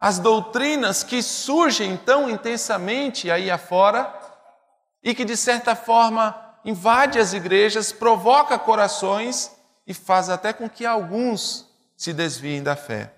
as 0.00 0.18
doutrinas 0.18 1.02
que 1.02 1.22
surgem 1.22 1.96
tão 1.96 2.30
intensamente 2.30 3.30
aí 3.30 3.50
afora 3.50 4.14
e 5.02 5.14
que 5.14 5.24
de 5.24 5.36
certa 5.36 5.74
forma 5.74 6.48
invade 6.64 7.18
as 7.18 7.32
igrejas, 7.32 7.92
provoca 7.92 8.58
corações 8.58 9.50
e 9.86 9.94
faz 9.94 10.28
até 10.28 10.52
com 10.52 10.68
que 10.68 10.84
alguns 10.84 11.66
se 11.96 12.12
desviem 12.12 12.62
da 12.62 12.76
fé. 12.76 13.12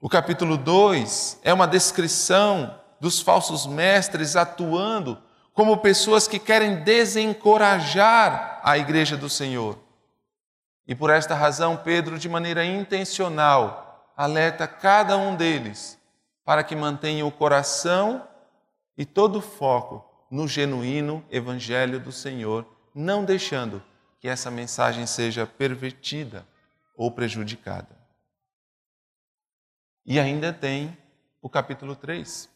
O 0.00 0.08
capítulo 0.08 0.56
2 0.56 1.40
é 1.42 1.52
uma 1.52 1.66
descrição 1.66 2.78
dos 3.00 3.20
falsos 3.20 3.66
mestres 3.66 4.36
atuando 4.36 5.20
como 5.56 5.78
pessoas 5.78 6.28
que 6.28 6.38
querem 6.38 6.84
desencorajar 6.84 8.60
a 8.62 8.76
igreja 8.76 9.16
do 9.16 9.30
Senhor. 9.30 9.78
E 10.86 10.94
por 10.94 11.08
esta 11.08 11.34
razão, 11.34 11.78
Pedro, 11.78 12.18
de 12.18 12.28
maneira 12.28 12.62
intencional, 12.62 14.12
alerta 14.14 14.68
cada 14.68 15.16
um 15.16 15.34
deles 15.34 15.98
para 16.44 16.62
que 16.62 16.76
mantenha 16.76 17.24
o 17.24 17.32
coração 17.32 18.28
e 18.98 19.06
todo 19.06 19.38
o 19.38 19.42
foco 19.42 20.04
no 20.30 20.46
genuíno 20.46 21.24
Evangelho 21.30 21.98
do 21.98 22.12
Senhor, 22.12 22.66
não 22.94 23.24
deixando 23.24 23.82
que 24.20 24.28
essa 24.28 24.50
mensagem 24.50 25.06
seja 25.06 25.46
pervertida 25.46 26.46
ou 26.94 27.10
prejudicada. 27.10 27.96
E 30.04 30.20
ainda 30.20 30.52
tem 30.52 30.94
o 31.40 31.48
capítulo 31.48 31.96
3 31.96 32.55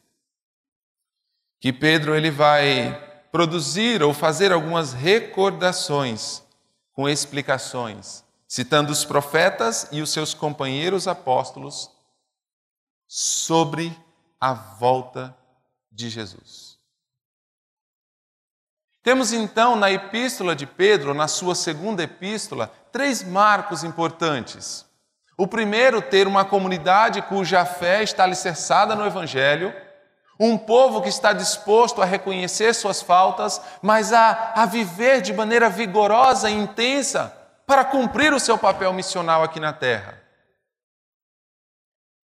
que 1.60 1.72
Pedro 1.72 2.16
ele 2.16 2.30
vai 2.30 2.98
produzir 3.30 4.02
ou 4.02 4.14
fazer 4.14 4.50
algumas 4.50 4.94
recordações 4.94 6.42
com 6.92 7.08
explicações, 7.08 8.24
citando 8.48 8.90
os 8.90 9.04
profetas 9.04 9.86
e 9.92 10.00
os 10.00 10.10
seus 10.10 10.32
companheiros 10.32 11.06
apóstolos 11.06 11.90
sobre 13.06 13.96
a 14.40 14.54
volta 14.54 15.36
de 15.92 16.08
Jesus. 16.08 16.78
Temos 19.02 19.32
então 19.32 19.76
na 19.76 19.90
epístola 19.90 20.56
de 20.56 20.66
Pedro, 20.66 21.14
na 21.14 21.28
sua 21.28 21.54
segunda 21.54 22.02
epístola, 22.02 22.72
três 22.90 23.22
marcos 23.22 23.84
importantes. 23.84 24.86
O 25.36 25.46
primeiro, 25.46 26.02
ter 26.02 26.26
uma 26.26 26.44
comunidade 26.44 27.22
cuja 27.22 27.64
fé 27.64 28.02
está 28.02 28.24
alicerçada 28.24 28.94
no 28.94 29.06
Evangelho 29.06 29.74
um 30.42 30.56
povo 30.56 31.02
que 31.02 31.08
está 31.10 31.34
disposto 31.34 32.00
a 32.00 32.06
reconhecer 32.06 32.72
suas 32.72 33.02
faltas, 33.02 33.60
mas 33.82 34.10
a, 34.10 34.54
a 34.56 34.64
viver 34.64 35.20
de 35.20 35.34
maneira 35.34 35.68
vigorosa 35.68 36.48
e 36.48 36.54
intensa 36.54 37.36
para 37.66 37.84
cumprir 37.84 38.32
o 38.32 38.40
seu 38.40 38.56
papel 38.56 38.90
missional 38.94 39.42
aqui 39.42 39.60
na 39.60 39.74
terra. 39.74 40.18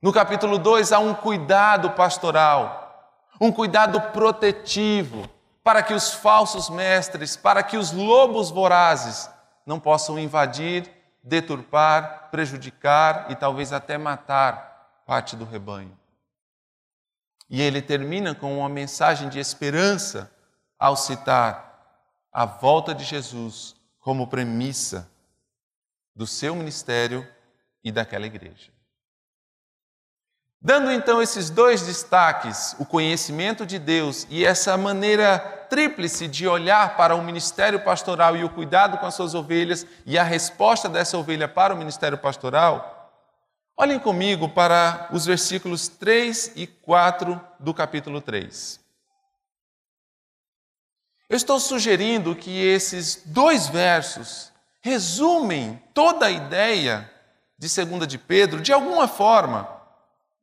No 0.02 0.12
capítulo 0.12 0.58
2 0.58 0.92
há 0.92 0.98
um 0.98 1.14
cuidado 1.14 1.92
pastoral, 1.92 3.16
um 3.40 3.50
cuidado 3.50 3.98
protetivo, 4.12 5.26
para 5.64 5.82
que 5.82 5.94
os 5.94 6.12
falsos 6.12 6.68
mestres, 6.68 7.34
para 7.34 7.62
que 7.62 7.78
os 7.78 7.92
lobos 7.92 8.50
vorazes 8.50 9.30
não 9.64 9.80
possam 9.80 10.18
invadir, 10.18 10.90
deturpar, 11.22 12.28
prejudicar 12.30 13.26
e 13.30 13.36
talvez 13.36 13.72
até 13.72 13.96
matar 13.96 15.00
parte 15.06 15.34
do 15.34 15.46
rebanho. 15.46 16.01
E 17.52 17.60
ele 17.60 17.82
termina 17.82 18.34
com 18.34 18.58
uma 18.58 18.68
mensagem 18.68 19.28
de 19.28 19.38
esperança 19.38 20.32
ao 20.78 20.96
citar 20.96 21.70
a 22.32 22.46
volta 22.46 22.94
de 22.94 23.04
Jesus 23.04 23.76
como 24.00 24.26
premissa 24.26 25.06
do 26.16 26.26
seu 26.26 26.56
ministério 26.56 27.28
e 27.84 27.92
daquela 27.92 28.24
igreja. 28.24 28.72
Dando 30.62 30.90
então 30.90 31.20
esses 31.20 31.50
dois 31.50 31.82
destaques, 31.82 32.74
o 32.78 32.86
conhecimento 32.86 33.66
de 33.66 33.78
Deus 33.78 34.26
e 34.30 34.46
essa 34.46 34.74
maneira 34.78 35.38
tríplice 35.68 36.26
de 36.26 36.48
olhar 36.48 36.96
para 36.96 37.14
o 37.14 37.22
ministério 37.22 37.80
pastoral 37.80 38.34
e 38.34 38.44
o 38.44 38.48
cuidado 38.48 38.96
com 38.96 39.04
as 39.04 39.14
suas 39.14 39.34
ovelhas 39.34 39.86
e 40.06 40.18
a 40.18 40.22
resposta 40.22 40.88
dessa 40.88 41.18
ovelha 41.18 41.48
para 41.48 41.74
o 41.74 41.76
ministério 41.76 42.16
pastoral, 42.16 42.91
olhem 43.76 43.98
comigo 43.98 44.48
para 44.48 45.08
os 45.12 45.26
versículos 45.26 45.88
3 45.88 46.52
e 46.56 46.66
4 46.66 47.40
do 47.58 47.72
capítulo 47.72 48.20
3. 48.20 48.80
Eu 51.28 51.36
estou 51.36 51.58
sugerindo 51.58 52.36
que 52.36 52.50
esses 52.50 53.22
dois 53.24 53.68
versos 53.68 54.52
resumem 54.80 55.82
toda 55.94 56.26
a 56.26 56.30
ideia 56.30 57.10
de 57.56 57.68
segunda 57.68 58.06
de 58.06 58.18
Pedro 58.18 58.60
de 58.60 58.72
alguma 58.72 59.08
forma 59.08 59.80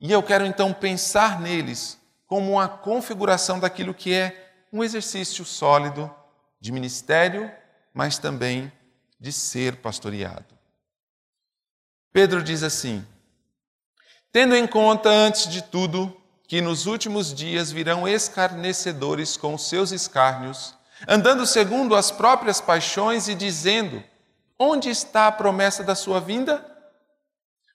e 0.01 0.12
eu 0.12 0.24
quero 0.24 0.45
então 0.45 0.74
pensar 0.74 1.41
neles 1.41 2.00
como 2.25 2.53
uma 2.53 2.69
configuração 2.69 3.59
daquilo 3.59 3.93
que 3.93 4.13
é 4.13 4.53
um 4.71 4.83
exercício 4.83 5.43
sólido 5.43 6.13
de 6.59 6.71
ministério, 6.71 7.51
mas 7.93 8.17
também 8.17 8.71
de 9.19 9.33
ser 9.33 9.77
pastoreado. 9.77 10.57
Pedro 12.13 12.41
diz 12.41 12.63
assim: 12.63 13.05
Tendo 14.31 14.55
em 14.55 14.67
conta, 14.67 15.09
antes 15.09 15.48
de 15.48 15.63
tudo, 15.63 16.15
que 16.48 16.62
nos 16.62 16.86
últimos 16.86 17.33
dias 17.33 17.71
virão 17.71 18.07
escarnecedores 18.07 19.36
com 19.36 19.57
seus 19.57 19.91
escárnios, 19.91 20.75
andando 21.07 21.45
segundo 21.45 21.95
as 21.95 22.12
próprias 22.12 22.62
paixões 22.62 23.27
e 23.27 23.36
dizendo: 23.36 24.03
Onde 24.57 24.89
está 24.89 25.27
a 25.27 25.31
promessa 25.31 25.83
da 25.83 25.95
sua 25.95 26.19
vinda? 26.19 26.65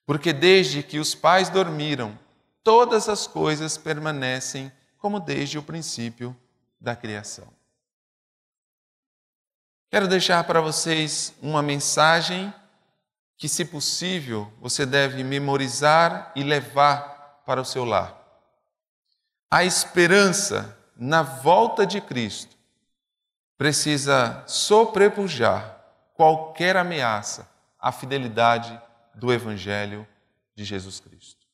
Porque 0.06 0.32
desde 0.32 0.82
que 0.82 0.98
os 0.98 1.14
pais 1.14 1.48
dormiram, 1.48 2.18
todas 2.62 3.08
as 3.08 3.26
coisas 3.26 3.76
permanecem 3.76 4.70
como 4.98 5.18
desde 5.18 5.58
o 5.58 5.62
princípio 5.62 6.36
da 6.80 6.94
criação. 6.94 7.48
Quero 9.90 10.08
deixar 10.08 10.42
para 10.44 10.60
vocês 10.60 11.32
uma 11.40 11.62
mensagem 11.62 12.52
que, 13.36 13.48
se 13.48 13.64
possível, 13.64 14.52
você 14.60 14.86
deve 14.86 15.24
memorizar 15.24 16.32
e 16.34 16.42
levar 16.42 17.42
para 17.44 17.60
o 17.60 17.64
seu 17.64 17.84
lar. 17.84 18.16
A 19.50 19.64
esperança 19.64 20.76
na 20.96 21.22
volta 21.22 21.86
de 21.86 22.00
Cristo 22.00 22.56
precisa 23.56 24.42
sobrepujar 24.46 25.80
qualquer 26.14 26.76
ameaça 26.76 27.48
à 27.78 27.92
fidelidade 27.92 28.80
do 29.14 29.32
Evangelho 29.32 30.06
de 30.54 30.64
Jesus 30.64 31.00
Cristo. 31.00 31.44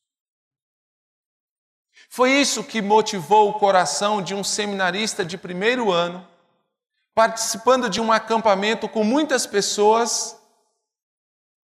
Foi 2.08 2.32
isso 2.32 2.64
que 2.64 2.82
motivou 2.82 3.50
o 3.50 3.58
coração 3.58 4.22
de 4.22 4.34
um 4.34 4.42
seminarista 4.42 5.24
de 5.24 5.38
primeiro 5.38 5.92
ano, 5.92 6.26
participando 7.14 7.88
de 7.88 8.00
um 8.00 8.10
acampamento 8.10 8.88
com 8.88 9.04
muitas 9.04 9.46
pessoas, 9.46 10.39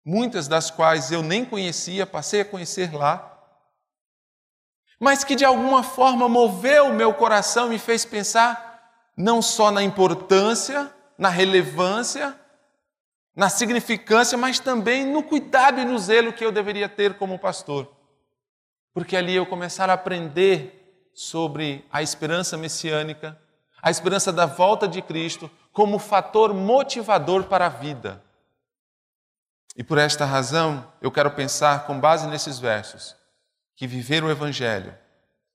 muitas 0.04 0.48
das 0.48 0.72
quais 0.72 1.12
eu 1.12 1.22
nem 1.22 1.46
conhecia, 1.46 2.06
passei 2.06 2.42
a 2.42 2.46
conhecer 2.46 2.94
lá, 2.94 3.28
mas 5.00 5.24
que 5.24 5.36
de 5.36 5.44
alguma 5.44 5.82
forma 5.82 6.30
moveu 6.30 6.88
o 6.88 6.94
meu 6.94 7.14
coração 7.14 7.68
e 7.68 7.70
me 7.72 7.80
fez 7.80 8.06
pensar 8.06 8.72
não 9.18 9.42
só 9.42 9.72
na 9.72 9.82
importância, 9.82 10.94
na 11.18 11.30
relevância, 11.30 12.40
na 13.36 13.50
significância, 13.50 14.38
mas 14.38 14.60
também 14.60 15.06
no 15.06 15.24
cuidado 15.24 15.80
e 15.80 15.86
no 15.86 15.98
zelo 15.98 16.34
que 16.34 16.44
eu 16.44 16.52
deveria 16.52 16.90
ter 16.90 17.16
como 17.16 17.40
pastor. 17.40 17.92
Porque 18.94 19.16
ali 19.16 19.36
eu 19.36 19.46
começar 19.46 19.90
a 19.90 19.94
aprender 19.94 21.10
sobre 21.14 21.86
a 21.92 22.02
esperança 22.02 22.58
messiânica, 22.58 23.40
a 23.82 23.90
esperança 23.90 24.32
da 24.32 24.46
volta 24.46 24.88
de 24.88 25.02
Cristo 25.02 25.50
como 25.72 25.98
fator 25.98 26.54
motivador 26.54 27.46
para 27.46 27.66
a 27.66 27.70
vida. 27.70 28.22
E 29.76 29.84
por 29.84 29.98
esta 29.98 30.26
razão, 30.26 30.92
eu 31.02 31.12
quero 31.12 31.32
pensar, 31.32 31.86
com 31.86 32.00
base 32.00 32.28
nesses 32.28 32.60
versos, 32.60 33.16
que 33.76 33.88
viver 33.88 34.24
o 34.24 34.30
Evangelho 34.30 34.98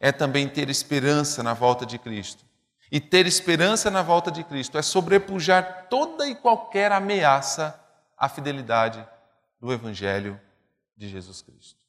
é 0.01 0.11
também 0.13 0.49
ter 0.49 0.69
esperança 0.69 1.43
na 1.43 1.55
volta 1.55 1.85
de 1.85 1.99
Cristo. 1.99 2.45
E 2.91 3.01
ter 3.01 3.27
esperança 3.27 3.91
na 3.91 4.03
volta 4.03 4.31
de 4.31 4.45
Cristo 4.45 4.79
é 4.79 4.83
sobrepujar 4.83 5.89
toda 5.89 6.27
e 6.27 6.35
qualquer 6.35 6.93
ameaça 6.93 7.79
à 8.17 8.29
fidelidade 8.29 9.07
do 9.61 9.73
Evangelho 9.73 10.41
de 10.97 11.09
Jesus 11.09 11.43
Cristo. 11.43 11.81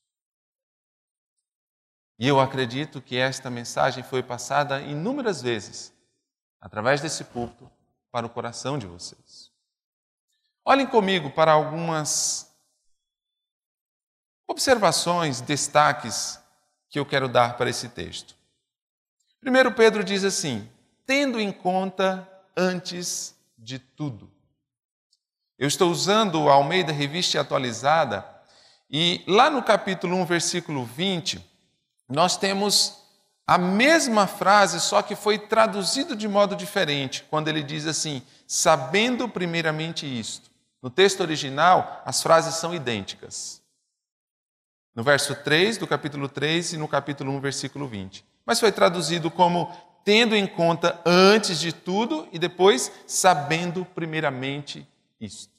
E 2.20 2.28
eu 2.28 2.40
acredito 2.40 3.00
que 3.00 3.16
esta 3.16 3.50
mensagem 3.50 4.04
foi 4.04 4.24
passada 4.24 4.82
inúmeras 4.82 5.42
vezes, 5.42 5.94
através 6.60 7.00
desse 7.00 7.24
púlpito, 7.24 7.70
para 8.12 8.26
o 8.26 8.30
coração 8.30 8.78
de 8.78 8.88
vocês. 8.88 9.47
Olhem 10.70 10.86
comigo 10.86 11.30
para 11.30 11.54
algumas 11.54 12.52
observações, 14.46 15.40
destaques 15.40 16.38
que 16.90 17.00
eu 17.00 17.06
quero 17.06 17.30
dar 17.30 17.56
para 17.56 17.70
esse 17.70 17.88
texto. 17.88 18.36
Primeiro, 19.40 19.72
Pedro 19.72 20.04
diz 20.04 20.26
assim: 20.26 20.70
tendo 21.06 21.40
em 21.40 21.54
conta 21.54 22.30
antes 22.54 23.34
de 23.58 23.80
tudo. 23.80 24.30
Eu 25.58 25.70
estou 25.70 25.90
usando 25.90 26.42
o 26.42 26.50
Almeida 26.50 26.92
Revista 26.92 27.40
Atualizada 27.40 28.26
e 28.90 29.24
lá 29.26 29.50
no 29.50 29.64
capítulo 29.64 30.18
1, 30.18 30.26
versículo 30.26 30.84
20, 30.84 31.42
nós 32.10 32.36
temos 32.36 33.06
a 33.48 33.58
mesma 33.58 34.28
frase, 34.28 34.82
só 34.82 35.02
que 35.02 35.16
foi 35.16 35.40
traduzido 35.40 36.14
de 36.14 36.28
modo 36.28 36.58
diferente, 36.58 37.24
quando 37.30 37.48
ele 37.48 37.64
diz 37.64 37.88
assim: 37.88 38.22
sabendo 38.46 39.30
primeiramente 39.30 40.06
isto. 40.06 40.57
No 40.88 40.92
texto 40.92 41.20
original, 41.20 42.02
as 42.06 42.24
frases 42.24 42.56
são 42.56 42.74
idênticas. 42.74 43.62
No 44.96 45.04
verso 45.04 45.36
3 45.36 45.78
do 45.78 45.86
capítulo 45.86 46.30
3 46.30 46.72
e 46.72 46.78
no 46.78 46.88
capítulo 46.88 47.34
1, 47.34 47.42
versículo 47.42 47.90
20. 47.90 48.24
Mas 48.46 48.58
foi 48.58 48.72
traduzido 48.72 49.30
como 49.30 49.70
tendo 50.06 50.34
em 50.34 50.48
conta 50.48 50.98
antes 51.06 51.60
de 51.60 51.74
tudo 51.74 52.26
e 52.32 52.40
depois 52.40 52.90
sabendo 53.06 53.84
primeiramente 53.84 54.88
isto. 55.20 55.52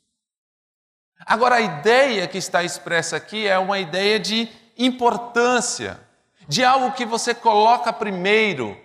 Agora, 1.26 1.56
a 1.56 1.60
ideia 1.60 2.26
que 2.26 2.38
está 2.38 2.64
expressa 2.64 3.18
aqui 3.18 3.46
é 3.46 3.58
uma 3.58 3.78
ideia 3.78 4.18
de 4.18 4.48
importância 4.78 6.00
de 6.48 6.64
algo 6.64 6.92
que 6.92 7.04
você 7.04 7.34
coloca 7.34 7.92
primeiro, 7.92 8.80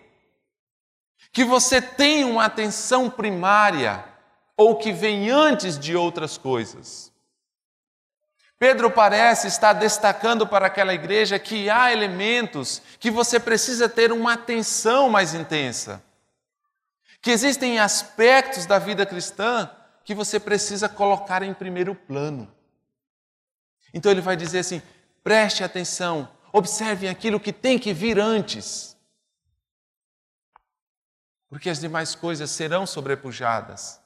que 1.32 1.46
você 1.46 1.82
tem 1.82 2.26
uma 2.26 2.44
atenção 2.44 3.10
primária 3.10 4.12
ou 4.56 4.76
que 4.76 4.92
vem 4.92 5.30
antes 5.30 5.78
de 5.78 5.96
outras 5.96 6.38
coisas. 6.38 7.12
Pedro 8.60 8.90
parece 8.90 9.48
estar 9.48 9.74
destacando 9.74 10.48
para 10.48 10.68
aquela 10.68 10.94
igreja 10.94 11.38
que 11.38 11.70
há 11.70 11.92
elementos 11.92 12.82
que 13.00 13.12
você 13.12 13.40
precisa 13.40 13.90
ter 13.90 14.12
uma 14.12 14.34
atenção 14.34 15.10
mais 15.10 15.34
intensa. 15.34 16.02
Que 17.22 17.32
existem 17.32 17.80
aspectos 17.80 18.66
da 18.66 18.80
vida 18.80 19.06
cristã 19.06 19.70
que 20.06 20.14
você 20.16 20.40
precisa 20.40 20.88
colocar 20.88 21.44
em 21.44 21.54
primeiro 21.54 21.94
plano. 21.96 22.50
Então 23.94 24.12
ele 24.12 24.22
vai 24.22 24.36
dizer 24.36 24.60
assim: 24.60 24.82
preste 25.24 25.64
atenção 25.64 26.30
observem 26.54 27.10
aquilo 27.10 27.40
que 27.40 27.52
tem 27.52 27.80
que 27.80 27.92
vir 27.92 28.20
antes. 28.20 28.96
Porque 31.50 31.70
as 31.70 31.80
demais 31.80 32.14
coisas 32.14 32.52
serão 32.52 32.86
sobrepujadas, 32.86 34.00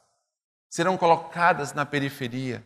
serão 0.69 0.97
colocadas 0.97 1.73
na 1.73 1.85
periferia. 1.85 2.65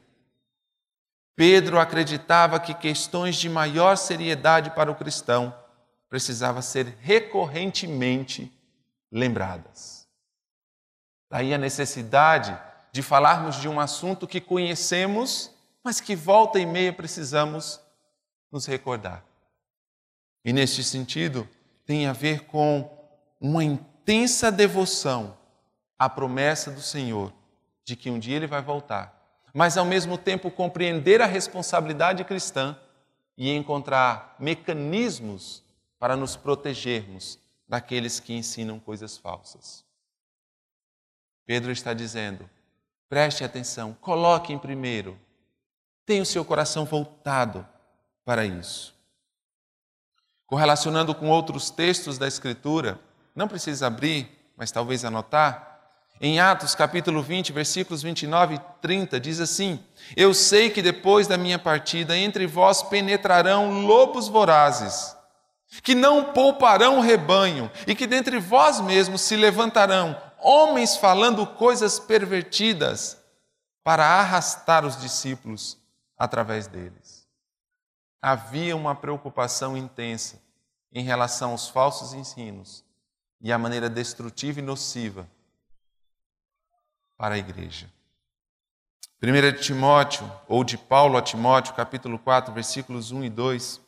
Pedro 1.35 1.79
acreditava 1.79 2.59
que 2.59 2.73
questões 2.73 3.35
de 3.35 3.49
maior 3.49 3.95
seriedade 3.95 4.71
para 4.71 4.91
o 4.91 4.95
cristão 4.95 5.55
precisavam 6.09 6.61
ser 6.61 6.97
recorrentemente 6.99 8.51
lembradas. 9.11 10.07
Daí 11.29 11.53
a 11.53 11.57
necessidade 11.57 12.57
de 12.91 13.01
falarmos 13.01 13.55
de 13.55 13.69
um 13.69 13.79
assunto 13.79 14.27
que 14.27 14.41
conhecemos, 14.41 15.51
mas 15.83 16.01
que 16.01 16.15
volta 16.15 16.59
e 16.59 16.65
meia 16.65 16.91
precisamos 16.91 17.79
nos 18.51 18.65
recordar. 18.65 19.23
E 20.43 20.51
neste 20.51 20.83
sentido, 20.83 21.47
tem 21.85 22.07
a 22.07 22.13
ver 22.13 22.45
com 22.45 22.89
uma 23.39 23.63
intensa 23.63 24.51
devoção 24.51 25.37
à 25.97 26.09
promessa 26.09 26.71
do 26.71 26.81
Senhor 26.81 27.31
de 27.83 27.95
que 27.95 28.09
um 28.09 28.19
dia 28.19 28.35
ele 28.35 28.47
vai 28.47 28.61
voltar, 28.61 29.41
mas 29.53 29.77
ao 29.77 29.85
mesmo 29.85 30.17
tempo 30.17 30.51
compreender 30.51 31.21
a 31.21 31.25
responsabilidade 31.25 32.23
cristã 32.23 32.77
e 33.37 33.51
encontrar 33.51 34.35
mecanismos 34.39 35.63
para 35.99 36.15
nos 36.15 36.35
protegermos 36.35 37.39
daqueles 37.67 38.19
que 38.19 38.33
ensinam 38.33 38.79
coisas 38.79 39.17
falsas. 39.17 39.83
Pedro 41.45 41.71
está 41.71 41.93
dizendo: 41.93 42.49
preste 43.09 43.43
atenção, 43.43 43.93
coloque 43.99 44.53
em 44.53 44.59
primeiro 44.59 45.19
Tenha 46.05 46.23
o 46.23 46.25
seu 46.25 46.43
coração 46.43 46.83
voltado 46.85 47.65
para 48.25 48.45
isso. 48.45 48.93
Correlacionando 50.45 51.15
com 51.15 51.29
outros 51.29 51.69
textos 51.69 52.17
da 52.17 52.27
Escritura, 52.27 52.99
não 53.33 53.47
precisa 53.47 53.87
abrir, 53.87 54.29
mas 54.57 54.71
talvez 54.71 55.05
anotar. 55.05 55.70
Em 56.23 56.39
Atos 56.39 56.75
capítulo 56.75 57.23
20, 57.23 57.51
versículos 57.51 58.03
29 58.03 58.53
e 58.53 58.59
30, 58.79 59.19
diz 59.19 59.39
assim: 59.39 59.83
Eu 60.15 60.35
sei 60.35 60.69
que 60.69 60.79
depois 60.79 61.25
da 61.25 61.35
minha 61.35 61.57
partida 61.57 62.15
entre 62.15 62.45
vós 62.45 62.83
penetrarão 62.83 63.81
lobos 63.87 64.27
vorazes, 64.27 65.17
que 65.81 65.95
não 65.95 66.25
pouparão 66.25 66.99
o 66.99 67.01
rebanho, 67.01 67.71
e 67.87 67.95
que 67.95 68.05
dentre 68.05 68.37
vós 68.37 68.79
mesmos 68.79 69.21
se 69.21 69.35
levantarão 69.35 70.15
homens 70.37 70.95
falando 70.95 71.47
coisas 71.47 71.99
pervertidas 71.99 73.17
para 73.83 74.05
arrastar 74.05 74.85
os 74.85 75.01
discípulos 75.01 75.79
através 76.15 76.67
deles. 76.67 77.27
Havia 78.21 78.75
uma 78.75 78.93
preocupação 78.93 79.75
intensa 79.75 80.39
em 80.93 81.03
relação 81.03 81.49
aos 81.49 81.67
falsos 81.67 82.13
ensinos 82.13 82.85
e 83.41 83.51
à 83.51 83.57
maneira 83.57 83.89
destrutiva 83.89 84.59
e 84.59 84.63
nociva 84.63 85.27
para 87.21 87.35
a 87.35 87.37
igreja. 87.37 87.87
1 89.21 89.61
Timóteo, 89.61 90.29
ou 90.47 90.63
de 90.63 90.75
Paulo 90.75 91.19
a 91.19 91.21
Timóteo, 91.21 91.75
capítulo 91.75 92.17
4, 92.17 92.51
versículos 92.51 93.11
1 93.11 93.25
e 93.25 93.29
2. 93.29 93.79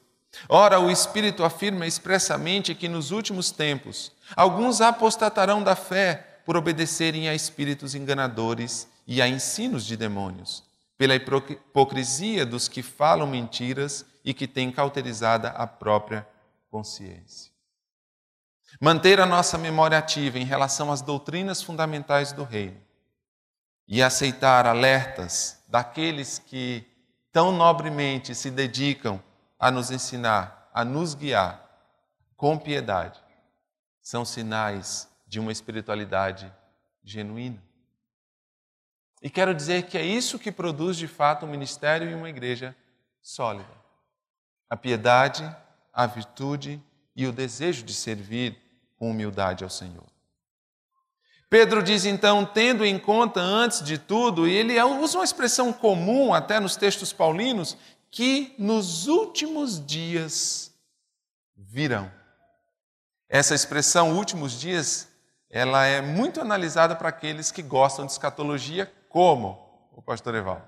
Ora, 0.48 0.80
o 0.80 0.92
Espírito 0.92 1.44
afirma 1.44 1.88
expressamente 1.88 2.76
que 2.76 2.88
nos 2.88 3.10
últimos 3.10 3.50
tempos 3.50 4.12
alguns 4.36 4.82
apostatarão 4.82 5.64
da 5.64 5.76
fé 5.76 6.42
por 6.46 6.56
obedecerem 6.56 7.28
a 7.28 7.34
espíritos 7.34 7.96
enganadores 7.96 8.88
e 9.08 9.20
a 9.20 9.28
ensinos 9.28 9.84
de 9.84 9.98
demônios, 9.98 10.64
pela 10.96 11.16
hipocrisia 11.16 12.46
dos 12.46 12.68
que 12.68 12.84
falam 12.84 13.26
mentiras 13.26 14.06
e 14.24 14.32
que 14.32 14.48
têm 14.48 14.72
cauterizada 14.72 15.48
a 15.50 15.66
própria 15.66 16.28
consciência. 16.70 17.52
Manter 18.80 19.20
a 19.20 19.26
nossa 19.26 19.58
memória 19.58 19.98
ativa 19.98 20.38
em 20.38 20.46
relação 20.46 20.92
às 20.92 21.02
doutrinas 21.02 21.64
fundamentais 21.64 22.32
do 22.32 22.44
reino 22.44 22.83
e 23.88 24.02
aceitar 24.02 24.66
alertas 24.66 25.64
daqueles 25.68 26.40
que 26.40 26.86
tão 27.32 27.52
nobremente 27.52 28.34
se 28.34 28.50
dedicam 28.50 29.22
a 29.60 29.72
nos 29.72 29.92
ensinar, 29.92 30.70
a 30.74 30.86
nos 30.86 31.14
guiar 31.14 31.64
com 32.36 32.58
piedade, 32.58 33.20
são 34.02 34.26
sinais 34.26 35.10
de 35.28 35.40
uma 35.40 35.52
espiritualidade 35.52 36.52
genuína. 37.04 37.62
E 39.22 39.30
quero 39.30 39.56
dizer 39.56 39.84
que 39.84 39.98
é 39.98 40.06
isso 40.06 40.38
que 40.38 40.52
produz 40.52 40.98
de 40.98 41.08
fato 41.08 41.46
um 41.46 41.50
ministério 41.50 42.10
e 42.10 42.14
uma 42.14 42.30
igreja 42.30 42.76
sólida. 43.22 43.72
A 44.70 44.76
piedade, 44.76 45.44
a 45.94 46.06
virtude 46.06 46.84
e 47.16 47.26
o 47.26 47.32
desejo 47.32 47.84
de 47.84 47.94
servir 47.94 48.58
com 48.98 49.10
humildade 49.10 49.64
ao 49.64 49.70
Senhor. 49.70 50.13
Pedro 51.54 51.84
diz 51.84 52.04
então, 52.04 52.44
tendo 52.44 52.84
em 52.84 52.98
conta 52.98 53.40
antes 53.40 53.84
de 53.84 54.00
tudo, 54.00 54.48
e 54.48 54.56
ele 54.56 54.82
usa 54.82 55.20
uma 55.20 55.24
expressão 55.24 55.72
comum 55.72 56.34
até 56.34 56.60
nos 56.60 56.76
textos 56.76 57.14
paulinos, 57.14 57.78
que 58.10 58.56
nos 58.58 59.06
últimos 59.06 59.80
dias 59.86 60.74
virão. 61.56 62.12
Essa 63.30 63.54
expressão 63.54 64.18
últimos 64.18 64.60
dias, 64.60 65.08
ela 65.48 65.86
é 65.86 66.02
muito 66.02 66.42
analisada 66.42 66.96
para 66.96 67.10
aqueles 67.10 67.52
que 67.52 67.62
gostam 67.62 68.08
de 68.08 68.14
escatologia 68.14 68.92
como 69.08 69.88
o 69.92 70.02
pastor 70.02 70.34
Evaldo. 70.34 70.68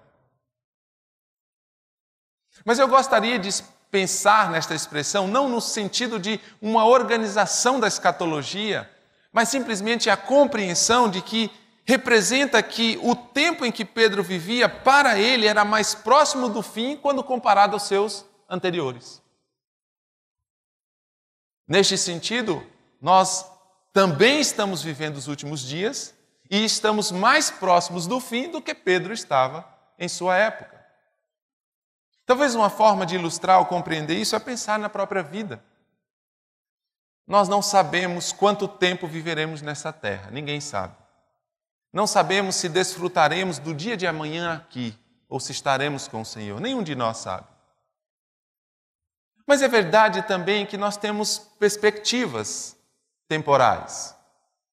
Mas 2.64 2.78
eu 2.78 2.88
gostaria 2.88 3.40
de 3.40 3.50
pensar 3.90 4.52
nesta 4.52 4.76
expressão 4.76 5.28
não 5.28 5.50
no 5.50 5.60
sentido 5.60 6.20
de 6.20 6.40
uma 6.62 6.86
organização 6.86 7.80
da 7.80 7.88
escatologia, 7.88 8.88
mas 9.36 9.50
simplesmente 9.50 10.10
a 10.10 10.16
compreensão 10.16 11.10
de 11.10 11.22
que 11.22 11.52
representa 11.84 12.64
que 12.64 12.98
o 13.04 13.14
tempo 13.14 13.66
em 13.66 13.72
que 13.72 13.84
Pedro 13.84 14.24
vivia, 14.24 14.70
para 14.70 15.20
ele, 15.20 15.46
era 15.46 15.66
mais 15.66 15.94
próximo 15.94 16.48
do 16.48 16.62
fim 16.62 16.96
quando 16.96 17.22
comparado 17.22 17.74
aos 17.74 17.84
seus 17.84 18.26
anteriores. 18.50 19.22
Neste 21.68 21.98
sentido, 21.98 22.66
nós 23.02 23.46
também 23.92 24.40
estamos 24.40 24.82
vivendo 24.82 25.18
os 25.18 25.28
últimos 25.28 25.60
dias 25.60 26.16
e 26.50 26.64
estamos 26.64 27.12
mais 27.12 27.52
próximos 27.52 28.08
do 28.08 28.22
fim 28.22 28.50
do 28.50 28.62
que 28.62 28.74
Pedro 28.74 29.12
estava 29.12 29.68
em 30.00 30.08
sua 30.08 30.38
época. 30.38 30.82
Talvez 32.26 32.56
uma 32.56 32.70
forma 32.70 33.06
de 33.06 33.16
ilustrar 33.16 33.60
ou 33.60 33.66
compreender 33.66 34.16
isso 34.16 34.34
é 34.34 34.40
pensar 34.40 34.80
na 34.80 34.88
própria 34.88 35.22
vida. 35.22 35.62
Nós 37.28 37.48
não 37.48 37.62
sabemos 37.62 38.32
quanto 38.32 38.68
tempo 38.68 39.08
viveremos 39.08 39.62
nessa 39.62 39.92
terra, 39.92 40.30
ninguém 40.32 40.62
sabe. 40.62 40.96
Não 41.92 42.06
sabemos 42.06 42.56
se 42.56 42.70
desfrutaremos 42.70 43.58
do 43.58 43.74
dia 43.74 43.98
de 43.98 44.06
amanhã 44.06 44.58
aqui 44.58 44.98
ou 45.28 45.40
se 45.40 45.52
estaremos 45.52 46.08
com 46.08 46.22
o 46.22 46.26
Senhor, 46.26 46.60
nenhum 46.60 46.84
de 46.84 46.94
nós 46.94 47.18
sabe. 47.18 47.48
Mas 49.48 49.62
é 49.62 49.68
verdade 49.68 50.22
também 50.24 50.66
que 50.66 50.78
nós 50.78 50.98
temos 50.98 51.40
perspectivas 51.60 52.76
temporais. 53.28 54.16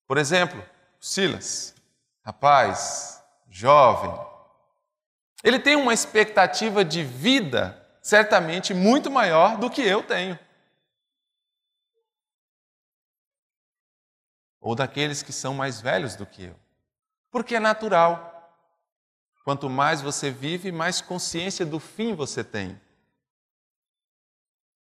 Por 0.06 0.18
exemplo, 0.18 0.62
Silas, 1.00 1.74
rapaz, 2.24 3.22
jovem, 3.48 4.14
ele 5.42 5.58
tem 5.58 5.76
uma 5.76 5.92
expectativa 5.92 6.84
de 6.84 7.02
vida 7.02 7.78
certamente 8.00 8.72
muito 8.72 9.10
maior 9.10 9.56
do 9.56 9.70
que 9.70 9.82
eu 9.82 10.02
tenho. 10.02 10.38
Ou 14.62 14.76
daqueles 14.76 15.22
que 15.22 15.32
são 15.32 15.52
mais 15.52 15.80
velhos 15.80 16.14
do 16.14 16.24
que 16.24 16.44
eu. 16.44 16.56
Porque 17.30 17.56
é 17.56 17.60
natural. 17.60 18.30
Quanto 19.44 19.68
mais 19.68 20.00
você 20.00 20.30
vive, 20.30 20.70
mais 20.70 21.00
consciência 21.00 21.66
do 21.66 21.80
fim 21.80 22.14
você 22.14 22.44
tem. 22.44 22.80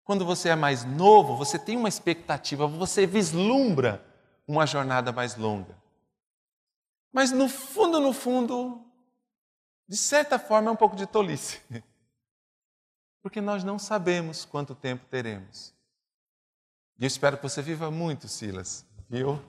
Quando 0.03 0.25
você 0.25 0.49
é 0.49 0.57
mais 0.57 0.85
novo, 0.85 1.37
você 1.37 1.59
tem 1.59 1.77
uma 1.77 1.89
expectativa, 1.89 2.67
você 2.67 3.07
vislumbra 3.07 4.05
uma 4.49 4.67
jornada 4.67 5.13
mais 5.13 5.37
longa. 5.37 5.77
Mas 7.13 7.31
no 7.31 7.49
fundo, 7.49 8.01
no 8.01 8.13
fundo, 8.13 8.85
de 9.87 9.97
certa 9.97 10.39
forma 10.39 10.71
é 10.71 10.73
um 10.73 10.77
pouco 10.77 10.97
de 10.97 11.07
tolice. 11.07 11.61
Porque 13.23 13.41
nós 13.41 13.63
não 13.63 13.79
sabemos 13.79 14.45
quanto 14.45 14.75
tempo 14.75 15.05
teremos. 15.07 15.73
E 16.99 17.05
eu 17.05 17.07
espero 17.07 17.37
que 17.37 17.43
você 17.43 17.63
viva 17.63 17.91
muito, 17.91 18.27
Silas, 18.27 18.85
viu? 19.09 19.41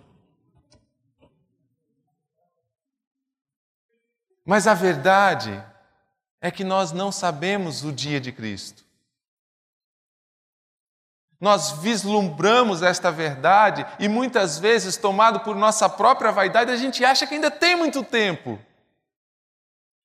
Mas 4.50 4.66
a 4.66 4.74
verdade 4.74 5.64
é 6.42 6.50
que 6.50 6.64
nós 6.64 6.92
não 6.92 7.12
sabemos 7.12 7.84
o 7.84 7.92
dia 7.92 8.20
de 8.20 8.32
Cristo. 8.32 8.84
Nós 11.40 11.74
vislumbramos 11.74 12.82
esta 12.82 13.12
verdade 13.12 13.86
e 14.00 14.08
muitas 14.08 14.58
vezes, 14.58 14.98
tomado 14.98 15.42
por 15.42 15.56
nossa 15.56 15.88
própria 15.88 16.32
vaidade, 16.32 16.72
a 16.72 16.78
gente 16.78 17.06
acha 17.06 17.28
que 17.28 17.36
ainda 17.36 17.52
tem 17.52 17.76
muito 17.76 18.04
tempo. 18.04 18.60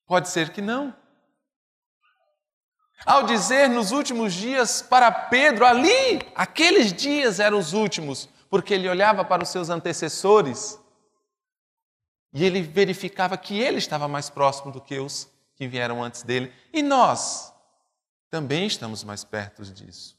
Pode 0.06 0.28
ser 0.28 0.50
que 0.50 0.60
não. 0.60 0.94
Ao 3.06 3.22
dizer 3.22 3.70
nos 3.70 3.92
últimos 3.92 4.34
dias 4.34 4.82
para 4.82 5.10
Pedro, 5.10 5.64
ali, 5.64 6.20
aqueles 6.34 6.92
dias 6.92 7.40
eram 7.40 7.56
os 7.56 7.72
últimos, 7.72 8.28
porque 8.50 8.74
ele 8.74 8.90
olhava 8.90 9.24
para 9.24 9.42
os 9.42 9.48
seus 9.48 9.70
antecessores 9.70 10.78
e 12.34 12.44
ele 12.44 12.60
verificava 12.60 13.38
que 13.38 13.60
ele 13.60 13.78
estava 13.78 14.08
mais 14.08 14.28
próximo 14.28 14.72
do 14.72 14.80
que 14.80 14.98
os 14.98 15.28
que 15.54 15.68
vieram 15.68 16.02
antes 16.02 16.24
dele. 16.24 16.52
E 16.72 16.82
nós 16.82 17.54
também 18.28 18.66
estamos 18.66 19.04
mais 19.04 19.22
perto 19.22 19.62
disso. 19.62 20.18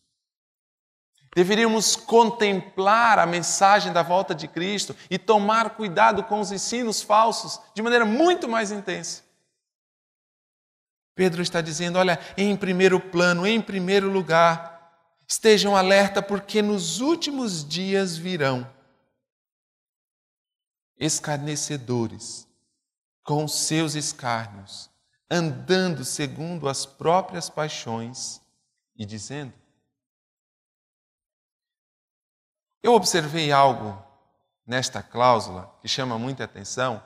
Deveríamos 1.36 1.97
contemplar 1.97 3.19
a 3.19 3.25
mensagem 3.25 3.91
da 3.91 4.01
volta 4.01 4.34
de 4.34 4.47
Cristo 4.47 4.95
e 5.10 5.19
tomar 5.19 5.71
cuidado 5.71 6.23
com 6.23 6.39
os 6.39 6.54
ensinos 6.54 7.01
falsos 7.01 7.60
de 7.73 7.82
maneira 7.82 8.06
muito 8.06 8.47
mais 8.47 8.71
intensa. 8.71 9.21
Pedro 11.13 11.41
está 11.41 11.60
dizendo: 11.60 11.99
olha, 11.99 12.17
em 12.38 12.56
primeiro 12.56 12.97
plano, 12.97 13.45
em 13.45 13.60
primeiro 13.60 14.10
lugar, 14.10 14.89
estejam 15.28 15.75
alerta, 15.75 16.21
porque 16.21 16.62
nos 16.62 17.01
últimos 17.01 17.67
dias 17.67 18.15
virão 18.15 18.73
escarnecedores 20.97 22.47
com 23.23 23.47
seus 23.47 23.95
escárnios, 23.95 24.89
andando 25.29 26.05
segundo 26.05 26.69
as 26.69 26.86
próprias 26.86 27.49
paixões 27.49 28.41
e 28.95 29.05
dizendo: 29.05 29.53
Eu 32.84 32.93
observei 32.93 33.51
algo 33.51 34.01
nesta 34.65 35.01
cláusula 35.01 35.75
que 35.81 35.88
chama 35.88 36.19
muita 36.19 36.43
atenção, 36.43 37.03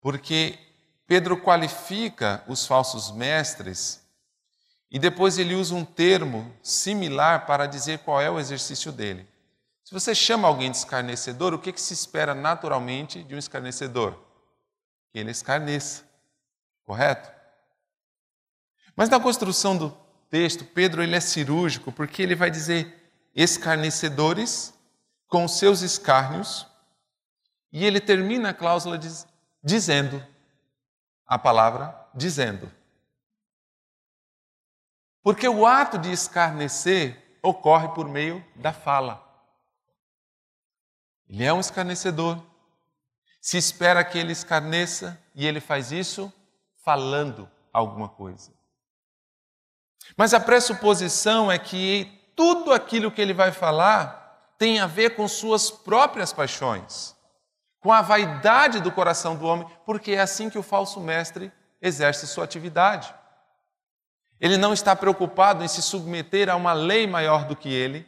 porque 0.00 0.58
Pedro 1.06 1.40
qualifica 1.40 2.44
os 2.48 2.66
falsos 2.66 3.10
mestres 3.12 4.04
E 4.90 4.98
depois 4.98 5.38
ele 5.38 5.54
usa 5.54 5.74
um 5.74 5.84
termo 5.84 6.52
similar 6.62 7.46
para 7.46 7.66
dizer 7.66 7.98
qual 8.00 8.20
é 8.20 8.30
o 8.30 8.38
exercício 8.38 8.92
dele. 8.92 9.28
Se 9.86 9.94
você 9.94 10.16
chama 10.16 10.48
alguém 10.48 10.68
de 10.68 10.78
escarnecedor, 10.78 11.54
o 11.54 11.60
que, 11.60 11.72
que 11.72 11.80
se 11.80 11.94
espera 11.94 12.34
naturalmente 12.34 13.22
de 13.22 13.36
um 13.36 13.38
escarnecedor? 13.38 14.20
Que 15.12 15.20
ele 15.20 15.30
escarneça, 15.30 16.02
correto? 16.84 17.30
Mas 18.96 19.08
na 19.08 19.20
construção 19.20 19.76
do 19.76 19.96
texto, 20.28 20.64
Pedro 20.64 21.04
ele 21.04 21.14
é 21.14 21.20
cirúrgico 21.20 21.92
porque 21.92 22.20
ele 22.20 22.34
vai 22.34 22.50
dizer 22.50 23.12
escarnecedores 23.32 24.74
com 25.28 25.46
seus 25.46 25.82
escárnios 25.82 26.66
e 27.70 27.84
ele 27.84 28.00
termina 28.00 28.48
a 28.48 28.54
cláusula 28.54 28.98
diz, 28.98 29.24
dizendo 29.62 30.20
a 31.24 31.38
palavra 31.38 31.96
dizendo. 32.12 32.68
Porque 35.22 35.48
o 35.48 35.64
ato 35.64 35.96
de 35.96 36.10
escarnecer 36.10 37.38
ocorre 37.40 37.86
por 37.90 38.08
meio 38.08 38.44
da 38.56 38.72
fala. 38.72 39.25
Ele 41.28 41.44
é 41.44 41.52
um 41.52 41.60
escarnecedor. 41.60 42.42
Se 43.40 43.56
espera 43.56 44.04
que 44.04 44.18
ele 44.18 44.32
escarneça 44.32 45.20
e 45.34 45.46
ele 45.46 45.60
faz 45.60 45.92
isso 45.92 46.32
falando 46.84 47.48
alguma 47.72 48.08
coisa. 48.08 48.52
Mas 50.16 50.34
a 50.34 50.40
pressuposição 50.40 51.50
é 51.50 51.58
que 51.58 52.30
tudo 52.36 52.72
aquilo 52.72 53.10
que 53.10 53.20
ele 53.20 53.32
vai 53.32 53.50
falar 53.50 54.52
tem 54.58 54.78
a 54.78 54.86
ver 54.86 55.16
com 55.16 55.26
suas 55.26 55.70
próprias 55.70 56.32
paixões, 56.32 57.14
com 57.80 57.92
a 57.92 58.02
vaidade 58.02 58.80
do 58.80 58.92
coração 58.92 59.36
do 59.36 59.46
homem, 59.46 59.66
porque 59.84 60.12
é 60.12 60.20
assim 60.20 60.48
que 60.48 60.58
o 60.58 60.62
falso 60.62 61.00
mestre 61.00 61.52
exerce 61.80 62.26
sua 62.26 62.44
atividade. 62.44 63.14
Ele 64.40 64.56
não 64.56 64.72
está 64.72 64.94
preocupado 64.94 65.64
em 65.64 65.68
se 65.68 65.82
submeter 65.82 66.48
a 66.48 66.56
uma 66.56 66.72
lei 66.72 67.06
maior 67.06 67.46
do 67.46 67.56
que 67.56 67.72
ele, 67.72 68.06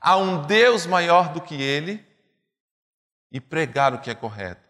a 0.00 0.16
um 0.16 0.42
Deus 0.42 0.86
maior 0.86 1.32
do 1.32 1.40
que 1.40 1.60
ele 1.60 2.05
e 3.36 3.40
pregar 3.40 3.94
o 3.94 3.98
que 3.98 4.10
é 4.10 4.14
correto. 4.14 4.66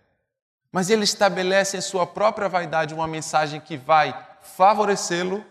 Mas 0.70 0.90
ele 0.90 1.04
estabelece 1.04 1.76
em 1.76 1.80
sua 1.80 2.06
própria 2.06 2.48
vaidade 2.48 2.94
uma 2.94 3.06
mensagem 3.06 3.60
que 3.60 3.76
vai 3.76 4.14
favorecê-lo 4.40 5.44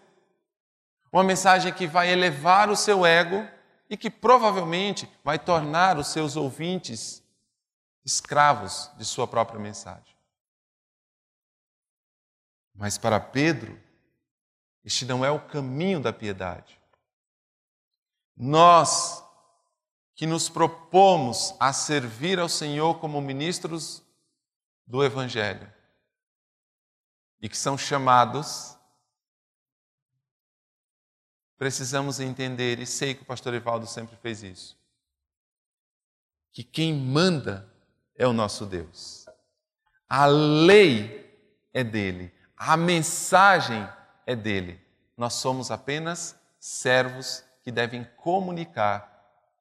uma 1.16 1.24
mensagem 1.24 1.72
que 1.72 1.88
vai 1.88 2.12
elevar 2.12 2.70
o 2.70 2.76
seu 2.76 3.06
ego 3.06 3.48
e 3.90 3.96
que 3.96 4.10
provavelmente 4.10 5.10
vai 5.24 5.40
tornar 5.40 5.98
os 5.98 6.08
seus 6.08 6.36
ouvintes 6.36 7.24
escravos 8.04 8.92
de 8.98 9.06
sua 9.06 9.26
própria 9.26 9.58
mensagem. 9.58 10.14
Mas 12.74 12.98
para 12.98 13.18
Pedro, 13.18 13.82
este 14.84 15.06
não 15.06 15.24
é 15.24 15.32
o 15.32 15.40
caminho 15.40 16.02
da 16.02 16.12
piedade. 16.12 16.78
Nós 18.36 19.25
que 20.16 20.26
nos 20.26 20.50
propomos 20.50 21.54
a 21.60 21.74
servir 21.74 22.40
ao 22.40 22.48
Senhor 22.48 23.00
como 23.00 23.20
ministros 23.22 24.02
do 24.88 25.04
Evangelho 25.04 25.72
e 27.42 27.50
que 27.50 27.58
são 27.58 27.78
chamados 27.78 28.76
precisamos 31.58 32.20
entender, 32.20 32.80
e 32.80 32.86
sei 32.86 33.14
que 33.14 33.24
o 33.24 33.26
pastor 33.26 33.54
Evaldo 33.54 33.88
sempre 33.88 34.16
fez 34.18 34.44
isso, 34.44 34.78
que 36.52 36.64
quem 36.64 36.94
manda 36.94 37.72
é 38.16 38.28
o 38.28 38.34
nosso 38.34 38.66
Deus. 38.66 39.26
A 40.08 40.26
lei 40.26 41.34
é 41.74 41.84
dele, 41.84 42.34
a 42.58 42.78
mensagem 42.78 43.88
é 44.26 44.36
dele. 44.36 44.82
Nós 45.18 45.34
somos 45.36 45.72
apenas 45.72 46.38
servos 46.60 47.44
que 47.64 47.72
devem 47.72 48.04
comunicar 48.18 49.15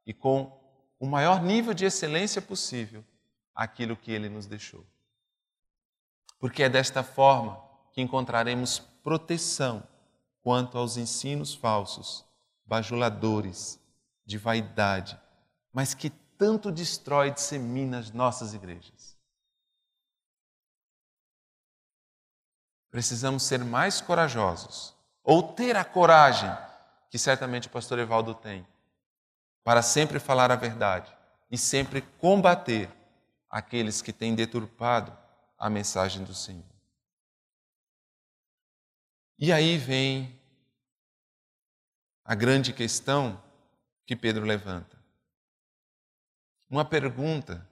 e 0.06 0.12
com 0.12 0.60
o 0.98 1.06
maior 1.06 1.42
nível 1.42 1.74
de 1.74 1.84
excelência 1.84 2.40
possível 2.40 3.04
aquilo 3.54 3.96
que 3.96 4.10
ele 4.10 4.28
nos 4.28 4.46
deixou. 4.46 4.84
Porque 6.38 6.62
é 6.62 6.68
desta 6.68 7.02
forma 7.02 7.62
que 7.92 8.02
encontraremos 8.02 8.78
proteção 9.02 9.86
quanto 10.42 10.76
aos 10.76 10.96
ensinos 10.96 11.54
falsos, 11.54 12.24
bajuladores, 12.66 13.80
de 14.26 14.38
vaidade, 14.38 15.18
mas 15.72 15.94
que 15.94 16.10
tanto 16.38 16.70
destrói 16.70 17.28
e 17.28 17.32
dissemina 17.32 17.98
as 17.98 18.10
nossas 18.10 18.54
igrejas. 18.54 19.16
Precisamos 22.90 23.42
ser 23.42 23.64
mais 23.64 24.00
corajosos, 24.00 24.94
ou 25.22 25.42
ter 25.42 25.76
a 25.76 25.84
coragem 25.84 26.50
que 27.10 27.18
certamente 27.18 27.68
o 27.68 27.70
pastor 27.70 27.98
Evaldo 27.98 28.34
tem, 28.34 28.66
para 29.64 29.82
sempre 29.82 30.20
falar 30.20 30.52
a 30.52 30.56
verdade 30.56 31.10
e 31.50 31.56
sempre 31.56 32.02
combater 32.02 32.88
aqueles 33.48 34.02
que 34.02 34.12
têm 34.12 34.34
deturpado 34.34 35.16
a 35.58 35.70
mensagem 35.70 36.22
do 36.22 36.34
Senhor. 36.34 36.64
E 39.38 39.52
aí 39.52 39.78
vem 39.78 40.38
a 42.24 42.34
grande 42.34 42.72
questão 42.72 43.42
que 44.06 44.14
Pedro 44.14 44.44
levanta. 44.44 45.02
Uma 46.68 46.84
pergunta 46.84 47.68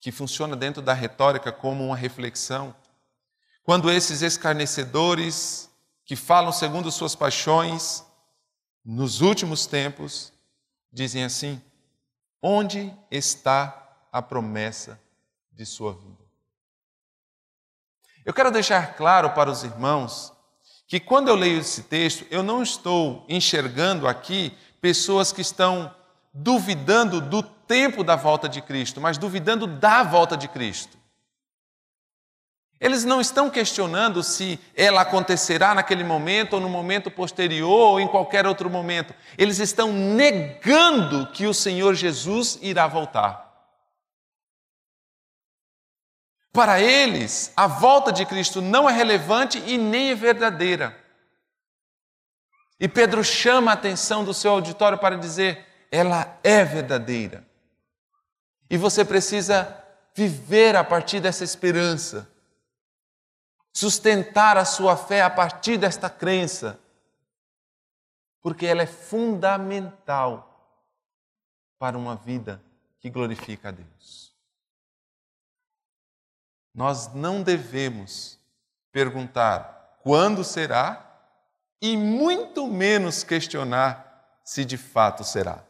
que 0.00 0.12
funciona 0.12 0.54
dentro 0.54 0.82
da 0.82 0.92
retórica 0.92 1.50
como 1.50 1.86
uma 1.86 1.96
reflexão. 1.96 2.76
Quando 3.62 3.90
esses 3.90 4.20
escarnecedores 4.20 5.70
que 6.04 6.14
falam 6.14 6.52
segundo 6.52 6.92
suas 6.92 7.14
paixões, 7.14 8.04
nos 8.84 9.22
últimos 9.22 9.66
tempos, 9.66 10.33
dizem 10.94 11.24
assim: 11.24 11.60
onde 12.40 12.94
está 13.10 13.96
a 14.12 14.22
promessa 14.22 14.98
de 15.52 15.66
sua 15.66 15.92
vida? 15.92 16.24
Eu 18.24 18.32
quero 18.32 18.50
deixar 18.50 18.94
claro 18.96 19.30
para 19.30 19.50
os 19.50 19.64
irmãos 19.64 20.32
que 20.86 21.00
quando 21.00 21.28
eu 21.28 21.34
leio 21.34 21.60
esse 21.60 21.82
texto, 21.82 22.24
eu 22.30 22.42
não 22.42 22.62
estou 22.62 23.26
enxergando 23.28 24.06
aqui 24.06 24.56
pessoas 24.80 25.32
que 25.32 25.40
estão 25.42 25.94
duvidando 26.32 27.20
do 27.20 27.42
tempo 27.42 28.04
da 28.04 28.16
volta 28.16 28.48
de 28.48 28.62
Cristo, 28.62 29.00
mas 29.00 29.18
duvidando 29.18 29.66
da 29.66 30.02
volta 30.02 30.36
de 30.36 30.48
Cristo. 30.48 30.96
Eles 32.84 33.02
não 33.02 33.18
estão 33.18 33.48
questionando 33.48 34.22
se 34.22 34.60
ela 34.76 35.00
acontecerá 35.00 35.74
naquele 35.74 36.04
momento 36.04 36.52
ou 36.52 36.60
no 36.60 36.68
momento 36.68 37.10
posterior 37.10 37.92
ou 37.92 37.98
em 37.98 38.06
qualquer 38.06 38.46
outro 38.46 38.68
momento. 38.68 39.14
Eles 39.38 39.58
estão 39.58 39.90
negando 39.90 41.26
que 41.28 41.46
o 41.46 41.54
Senhor 41.54 41.94
Jesus 41.94 42.58
irá 42.60 42.86
voltar. 42.86 43.42
Para 46.52 46.78
eles, 46.78 47.54
a 47.56 47.66
volta 47.66 48.12
de 48.12 48.26
Cristo 48.26 48.60
não 48.60 48.88
é 48.88 48.92
relevante 48.92 49.62
e 49.64 49.78
nem 49.78 50.10
é 50.10 50.14
verdadeira. 50.14 50.94
E 52.78 52.86
Pedro 52.86 53.24
chama 53.24 53.70
a 53.70 53.74
atenção 53.74 54.22
do 54.22 54.34
seu 54.34 54.50
auditório 54.50 54.98
para 54.98 55.16
dizer: 55.16 55.66
ela 55.90 56.38
é 56.44 56.62
verdadeira. 56.62 57.46
E 58.68 58.76
você 58.76 59.06
precisa 59.06 59.74
viver 60.14 60.76
a 60.76 60.84
partir 60.84 61.18
dessa 61.20 61.44
esperança, 61.44 62.33
sustentar 63.74 64.56
a 64.56 64.64
sua 64.64 64.96
fé 64.96 65.20
a 65.20 65.28
partir 65.28 65.76
desta 65.76 66.08
crença, 66.08 66.78
porque 68.40 68.64
ela 68.64 68.82
é 68.82 68.86
fundamental 68.86 70.50
para 71.78 71.98
uma 71.98 72.14
vida 72.14 72.62
que 73.00 73.10
glorifica 73.10 73.68
a 73.68 73.72
Deus. 73.72 74.32
Nós 76.72 77.12
não 77.12 77.42
devemos 77.42 78.38
perguntar 78.92 79.98
quando 80.02 80.44
será 80.44 81.00
e 81.80 81.96
muito 81.96 82.66
menos 82.68 83.24
questionar 83.24 84.40
se 84.44 84.64
de 84.64 84.76
fato 84.76 85.24
será. 85.24 85.64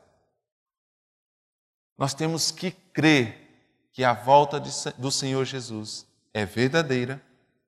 Nós 1.97 2.13
temos 2.13 2.51
que 2.51 2.71
crer 2.71 3.89
que 3.93 4.05
a 4.05 4.13
volta 4.13 4.61
do 4.99 5.11
Senhor 5.11 5.45
Jesus 5.45 6.07
é 6.33 6.45
verdadeira, 6.45 7.23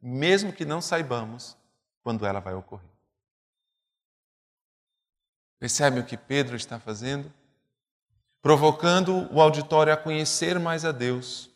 mesmo 0.08 0.52
que 0.52 0.64
não 0.64 0.80
saibamos 0.80 1.56
quando 2.02 2.26
ela 2.26 2.40
vai 2.40 2.54
ocorrer. 2.54 2.88
Percebe 5.58 6.00
o 6.00 6.04
que 6.04 6.16
Pedro 6.16 6.54
está 6.56 6.78
fazendo? 6.78 7.32
Provocando 8.42 9.32
o 9.32 9.40
auditório 9.40 9.92
a 9.92 9.96
conhecer 9.96 10.58
mais 10.58 10.84
a 10.84 10.92
Deus 10.92 11.50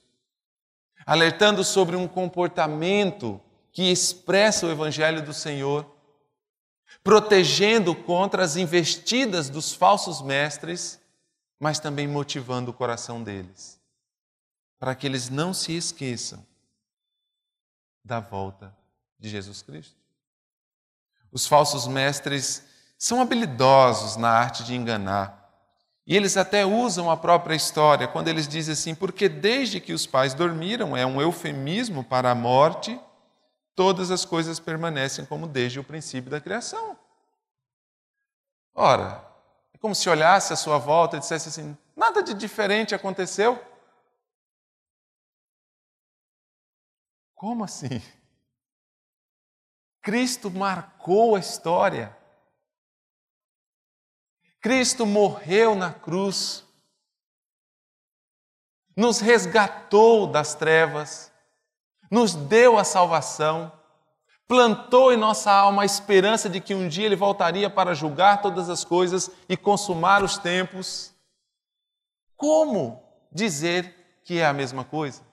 alertando 1.06 1.64
sobre 1.64 1.96
um 1.96 2.06
comportamento 2.06 3.40
que 3.72 3.90
expressa 3.90 4.66
o 4.66 4.70
Evangelho 4.70 5.24
do 5.24 5.32
Senhor, 5.32 5.84
protegendo 7.02 7.94
contra 7.94 8.44
as 8.44 8.56
investidas 8.56 9.48
dos 9.48 9.72
falsos 9.72 10.20
mestres, 10.20 11.00
mas 11.58 11.78
também 11.78 12.06
motivando 12.06 12.70
o 12.70 12.74
coração 12.74 13.22
deles, 13.22 13.80
para 14.78 14.94
que 14.94 15.06
eles 15.06 15.28
não 15.28 15.54
se 15.54 15.76
esqueçam 15.76 16.44
da 18.04 18.20
volta 18.20 18.74
de 19.18 19.28
Jesus 19.28 19.62
Cristo. 19.62 19.96
Os 21.32 21.46
falsos 21.46 21.86
mestres 21.86 22.64
são 22.98 23.20
habilidosos 23.20 24.16
na 24.16 24.30
arte 24.30 24.64
de 24.64 24.74
enganar. 24.74 25.40
E 26.06 26.16
eles 26.16 26.36
até 26.36 26.66
usam 26.66 27.10
a 27.10 27.16
própria 27.16 27.54
história 27.54 28.08
quando 28.08 28.28
eles 28.28 28.48
dizem 28.48 28.72
assim: 28.72 28.94
porque 28.94 29.28
desde 29.28 29.80
que 29.80 29.92
os 29.92 30.06
pais 30.06 30.34
dormiram, 30.34 30.96
é 30.96 31.06
um 31.06 31.20
eufemismo 31.20 32.02
para 32.02 32.30
a 32.30 32.34
morte, 32.34 32.98
todas 33.74 34.10
as 34.10 34.24
coisas 34.24 34.58
permanecem 34.58 35.24
como 35.24 35.46
desde 35.46 35.78
o 35.78 35.84
princípio 35.84 36.30
da 36.30 36.40
criação. 36.40 36.98
Ora, 38.74 39.24
é 39.72 39.78
como 39.78 39.94
se 39.94 40.08
olhasse 40.08 40.52
à 40.52 40.56
sua 40.56 40.78
volta 40.78 41.16
e 41.16 41.20
dissesse 41.20 41.48
assim: 41.48 41.76
nada 41.96 42.22
de 42.22 42.34
diferente 42.34 42.94
aconteceu. 42.94 43.62
Como 47.40 47.64
assim? 47.64 48.02
Cristo 50.02 50.50
marcou 50.50 51.36
a 51.36 51.40
história. 51.40 52.14
Cristo 54.60 55.06
morreu 55.06 55.74
na 55.74 55.90
cruz, 55.90 56.66
nos 58.94 59.20
resgatou 59.20 60.26
das 60.26 60.54
trevas, 60.54 61.32
nos 62.10 62.34
deu 62.34 62.76
a 62.76 62.84
salvação, 62.84 63.72
plantou 64.46 65.10
em 65.10 65.16
nossa 65.16 65.50
alma 65.50 65.80
a 65.80 65.86
esperança 65.86 66.46
de 66.46 66.60
que 66.60 66.74
um 66.74 66.88
dia 66.88 67.06
Ele 67.06 67.16
voltaria 67.16 67.70
para 67.70 67.94
julgar 67.94 68.42
todas 68.42 68.68
as 68.68 68.84
coisas 68.84 69.30
e 69.48 69.56
consumar 69.56 70.22
os 70.22 70.36
tempos. 70.36 71.14
Como 72.36 73.02
dizer 73.32 74.20
que 74.24 74.40
é 74.40 74.44
a 74.44 74.52
mesma 74.52 74.84
coisa? 74.84 75.29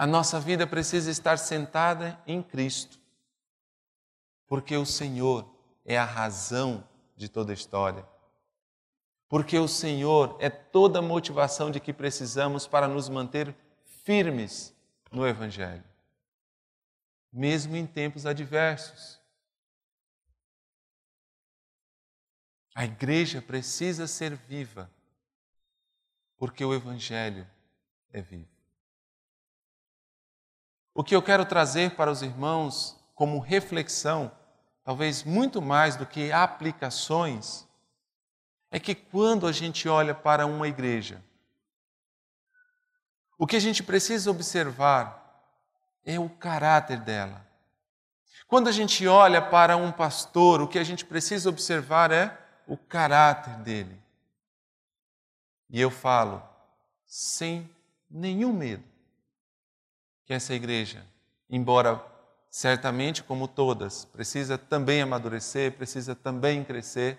A 0.00 0.06
nossa 0.06 0.40
vida 0.40 0.66
precisa 0.66 1.10
estar 1.10 1.38
sentada 1.38 2.18
em 2.26 2.42
Cristo, 2.42 2.98
porque 4.46 4.74
o 4.74 4.86
Senhor 4.86 5.54
é 5.84 5.98
a 5.98 6.06
razão 6.06 6.88
de 7.14 7.28
toda 7.28 7.52
a 7.52 7.54
história. 7.54 8.08
Porque 9.28 9.58
o 9.58 9.68
Senhor 9.68 10.38
é 10.40 10.48
toda 10.48 11.00
a 11.00 11.02
motivação 11.02 11.70
de 11.70 11.78
que 11.78 11.92
precisamos 11.92 12.66
para 12.66 12.88
nos 12.88 13.10
manter 13.10 13.54
firmes 14.02 14.74
no 15.12 15.28
Evangelho, 15.28 15.84
mesmo 17.30 17.76
em 17.76 17.86
tempos 17.86 18.24
adversos. 18.24 19.20
A 22.74 22.86
igreja 22.86 23.42
precisa 23.42 24.06
ser 24.06 24.34
viva, 24.34 24.90
porque 26.38 26.64
o 26.64 26.72
Evangelho 26.72 27.46
é 28.10 28.22
vivo. 28.22 28.59
O 31.00 31.02
que 31.02 31.16
eu 31.16 31.22
quero 31.22 31.46
trazer 31.46 31.92
para 31.92 32.10
os 32.10 32.20
irmãos 32.20 32.94
como 33.14 33.38
reflexão, 33.38 34.30
talvez 34.84 35.24
muito 35.24 35.62
mais 35.62 35.96
do 35.96 36.04
que 36.04 36.30
aplicações, 36.30 37.66
é 38.70 38.78
que 38.78 38.94
quando 38.94 39.46
a 39.46 39.52
gente 39.52 39.88
olha 39.88 40.14
para 40.14 40.44
uma 40.44 40.68
igreja, 40.68 41.24
o 43.38 43.46
que 43.46 43.56
a 43.56 43.60
gente 43.60 43.82
precisa 43.82 44.30
observar 44.30 45.42
é 46.04 46.20
o 46.20 46.28
caráter 46.28 47.00
dela. 47.00 47.46
Quando 48.46 48.68
a 48.68 48.72
gente 48.72 49.06
olha 49.06 49.40
para 49.40 49.78
um 49.78 49.90
pastor, 49.90 50.60
o 50.60 50.68
que 50.68 50.78
a 50.78 50.84
gente 50.84 51.06
precisa 51.06 51.48
observar 51.48 52.12
é 52.12 52.38
o 52.66 52.76
caráter 52.76 53.56
dele. 53.60 53.98
E 55.70 55.80
eu 55.80 55.90
falo 55.90 56.42
sem 57.06 57.70
nenhum 58.10 58.52
medo 58.52 58.90
que 60.30 60.34
essa 60.34 60.54
igreja, 60.54 61.04
embora 61.48 62.00
certamente 62.48 63.20
como 63.20 63.48
todas, 63.48 64.04
precisa 64.04 64.56
também 64.56 65.02
amadurecer, 65.02 65.76
precisa 65.76 66.14
também 66.14 66.62
crescer, 66.62 67.18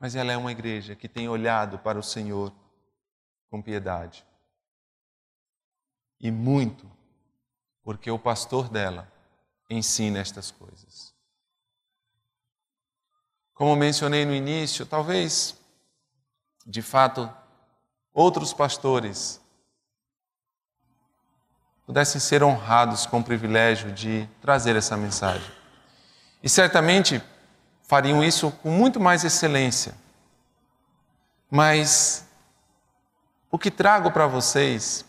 mas 0.00 0.16
ela 0.16 0.32
é 0.32 0.36
uma 0.36 0.50
igreja 0.50 0.96
que 0.96 1.08
tem 1.08 1.28
olhado 1.28 1.78
para 1.78 1.96
o 1.96 2.02
Senhor 2.02 2.52
com 3.48 3.62
piedade. 3.62 4.26
E 6.18 6.32
muito, 6.32 6.90
porque 7.84 8.10
o 8.10 8.18
pastor 8.18 8.68
dela 8.68 9.08
ensina 9.70 10.18
estas 10.18 10.50
coisas. 10.50 11.14
Como 13.52 13.76
mencionei 13.76 14.24
no 14.24 14.34
início, 14.34 14.84
talvez, 14.84 15.56
de 16.66 16.82
fato, 16.82 17.32
outros 18.12 18.52
pastores 18.52 19.43
pudessem 21.86 22.20
ser 22.20 22.42
honrados 22.42 23.06
com 23.06 23.18
o 23.18 23.24
privilégio 23.24 23.92
de 23.92 24.28
trazer 24.40 24.76
essa 24.76 24.96
mensagem. 24.96 25.50
E 26.42 26.48
certamente 26.48 27.22
fariam 27.82 28.22
isso 28.22 28.50
com 28.62 28.70
muito 28.70 28.98
mais 28.98 29.24
excelência. 29.24 29.94
Mas 31.50 32.26
o 33.50 33.58
que 33.58 33.70
trago 33.70 34.10
para 34.10 34.26
vocês 34.26 35.04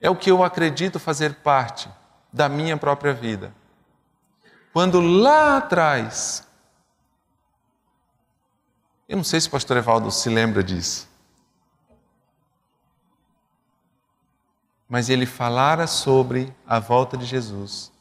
é 0.00 0.08
o 0.08 0.16
que 0.16 0.30
eu 0.30 0.42
acredito 0.44 0.98
fazer 0.98 1.34
parte 1.34 1.88
da 2.32 2.48
minha 2.48 2.76
própria 2.76 3.12
vida. 3.12 3.52
Quando 4.72 5.00
lá 5.00 5.56
atrás, 5.56 6.46
eu 9.08 9.16
não 9.16 9.24
sei 9.24 9.40
se 9.40 9.48
o 9.48 9.50
pastor 9.50 9.76
Evaldo 9.76 10.10
se 10.10 10.28
lembra 10.28 10.62
disso, 10.62 11.08
mas 14.88 15.10
ele 15.10 15.26
falara 15.26 15.86
sobre 15.86 16.52
a 16.66 16.78
volta 16.78 17.16
de 17.16 17.26
Jesus. 17.26 17.92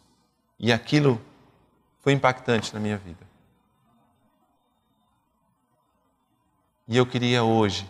E 0.57 0.71
aquilo 0.71 1.21
foi 1.99 2.13
impactante 2.13 2.73
na 2.73 2.79
minha 2.79 2.97
vida. 2.97 3.27
E 6.87 6.95
eu 6.95 7.05
queria 7.05 7.43
hoje 7.43 7.87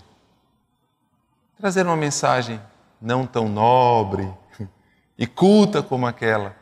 trazer 1.55 1.85
uma 1.85 1.95
mensagem 1.95 2.59
não 2.99 3.27
tão 3.27 3.47
nobre 3.47 4.31
e 5.17 5.27
culta 5.27 5.83
como 5.83 6.07
aquela, 6.07 6.55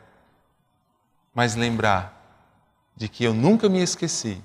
mas 1.33 1.55
lembrar 1.55 2.13
de 2.95 3.07
que 3.07 3.23
eu 3.23 3.33
nunca 3.33 3.69
me 3.69 3.81
esqueci 3.81 4.43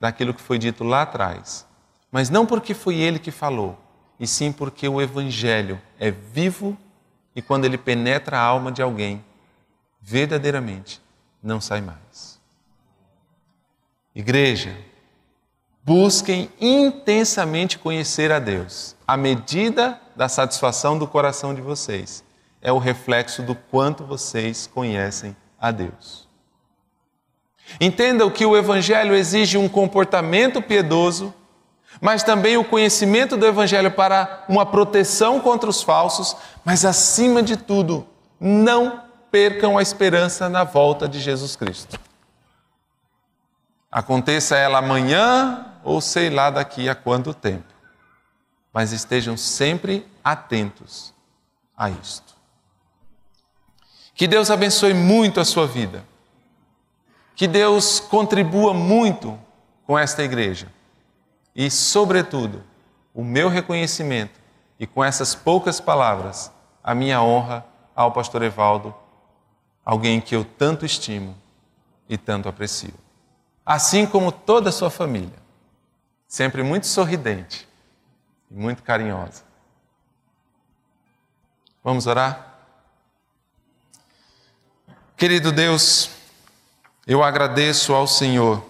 daquilo 0.00 0.32
que 0.34 0.40
foi 0.40 0.58
dito 0.58 0.84
lá 0.84 1.02
atrás, 1.02 1.66
mas 2.10 2.30
não 2.30 2.46
porque 2.46 2.74
foi 2.74 2.96
ele 2.96 3.18
que 3.18 3.30
falou, 3.30 3.78
e 4.18 4.26
sim 4.26 4.50
porque 4.50 4.88
o 4.88 5.00
Evangelho 5.00 5.80
é 5.98 6.10
vivo 6.10 6.76
e 7.34 7.42
quando 7.42 7.64
ele 7.64 7.78
penetra 7.78 8.38
a 8.38 8.42
alma 8.42 8.70
de 8.70 8.82
alguém, 8.82 9.24
verdadeiramente 10.00 11.00
não 11.42 11.60
sai 11.60 11.80
mais. 11.80 12.40
Igreja, 14.14 14.76
busquem 15.82 16.50
intensamente 16.60 17.78
conhecer 17.78 18.30
a 18.30 18.38
Deus. 18.38 18.94
A 19.06 19.16
medida 19.16 20.00
da 20.14 20.28
satisfação 20.28 20.98
do 20.98 21.08
coração 21.08 21.54
de 21.54 21.60
vocês 21.60 22.22
é 22.60 22.70
o 22.70 22.78
reflexo 22.78 23.42
do 23.42 23.54
quanto 23.54 24.04
vocês 24.04 24.66
conhecem 24.66 25.34
a 25.58 25.70
Deus. 25.70 26.28
Entendam 27.80 28.30
que 28.30 28.44
o 28.44 28.56
Evangelho 28.56 29.14
exige 29.14 29.56
um 29.56 29.68
comportamento 29.68 30.60
piedoso 30.60 31.34
mas 32.02 32.24
também 32.24 32.56
o 32.56 32.64
conhecimento 32.64 33.36
do 33.36 33.46
Evangelho 33.46 33.88
para 33.88 34.44
uma 34.48 34.66
proteção 34.66 35.38
contra 35.38 35.70
os 35.70 35.84
falsos, 35.84 36.36
mas 36.64 36.84
acima 36.84 37.40
de 37.44 37.56
tudo, 37.56 38.04
não 38.40 39.04
percam 39.30 39.78
a 39.78 39.82
esperança 39.82 40.48
na 40.48 40.64
volta 40.64 41.08
de 41.08 41.20
Jesus 41.20 41.54
Cristo. 41.54 42.00
Aconteça 43.88 44.56
ela 44.56 44.78
amanhã 44.78 45.64
ou 45.84 46.00
sei 46.00 46.28
lá 46.28 46.50
daqui 46.50 46.88
a 46.88 46.94
quanto 46.96 47.32
tempo, 47.32 47.72
mas 48.72 48.90
estejam 48.90 49.36
sempre 49.36 50.04
atentos 50.24 51.14
a 51.76 51.88
isto. 51.88 52.34
Que 54.12 54.26
Deus 54.26 54.50
abençoe 54.50 54.92
muito 54.92 55.38
a 55.38 55.44
sua 55.44 55.68
vida. 55.68 56.02
Que 57.36 57.46
Deus 57.46 58.00
contribua 58.00 58.74
muito 58.74 59.38
com 59.86 59.96
esta 59.96 60.24
igreja 60.24 60.66
e, 61.54 61.70
sobretudo, 61.70 62.62
o 63.14 63.22
meu 63.22 63.48
reconhecimento 63.48 64.40
e 64.78 64.86
com 64.86 65.04
essas 65.04 65.34
poucas 65.34 65.80
palavras, 65.80 66.50
a 66.82 66.94
minha 66.94 67.22
honra 67.22 67.64
ao 67.94 68.10
pastor 68.10 68.42
Evaldo, 68.42 68.94
alguém 69.84 70.20
que 70.20 70.34
eu 70.34 70.44
tanto 70.44 70.84
estimo 70.86 71.36
e 72.08 72.16
tanto 72.16 72.48
aprecio. 72.48 72.94
Assim 73.64 74.06
como 74.06 74.32
toda 74.32 74.70
a 74.70 74.72
sua 74.72 74.90
família, 74.90 75.38
sempre 76.26 76.62
muito 76.62 76.86
sorridente 76.86 77.68
e 78.50 78.54
muito 78.54 78.82
carinhosa. 78.82 79.44
Vamos 81.84 82.06
orar? 82.06 82.48
Querido 85.16 85.52
Deus, 85.52 86.10
eu 87.06 87.22
agradeço 87.22 87.94
ao 87.94 88.06
Senhor 88.06 88.64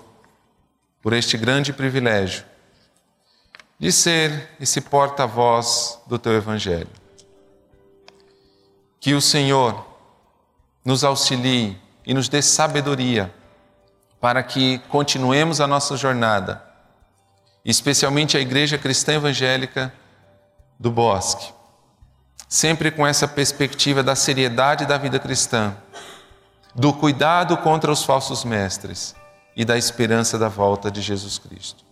por 1.01 1.12
este 1.12 1.39
grande 1.39 1.72
privilégio 1.72 2.51
de 3.83 3.91
ser 3.91 4.49
esse 4.61 4.80
porta-voz 4.80 5.99
do 6.07 6.16
teu 6.16 6.35
Evangelho. 6.35 6.87
Que 9.01 9.12
o 9.12 9.20
Senhor 9.20 9.85
nos 10.85 11.03
auxilie 11.03 11.76
e 12.07 12.14
nos 12.14 12.28
dê 12.28 12.41
sabedoria 12.41 13.35
para 14.20 14.41
que 14.41 14.78
continuemos 14.89 15.61
a 15.61 15.66
nossa 15.66 15.97
jornada, 15.97 16.62
especialmente 17.64 18.37
a 18.37 18.41
Igreja 18.41 18.78
Cristã 18.78 19.14
Evangélica 19.14 19.93
do 20.78 20.93
Bosque, 20.93 21.53
sempre 22.49 22.89
com 22.89 23.05
essa 23.05 23.26
perspectiva 23.26 24.01
da 24.01 24.14
seriedade 24.14 24.87
da 24.87 24.97
vida 24.97 25.18
cristã, 25.18 25.76
do 26.72 26.93
cuidado 26.93 27.57
contra 27.57 27.91
os 27.91 28.05
falsos 28.05 28.45
mestres 28.45 29.16
e 29.57 29.64
da 29.64 29.76
esperança 29.76 30.39
da 30.39 30.49
volta 30.49 30.89
de 30.89 31.01
Jesus 31.01 31.37
Cristo. 31.37 31.91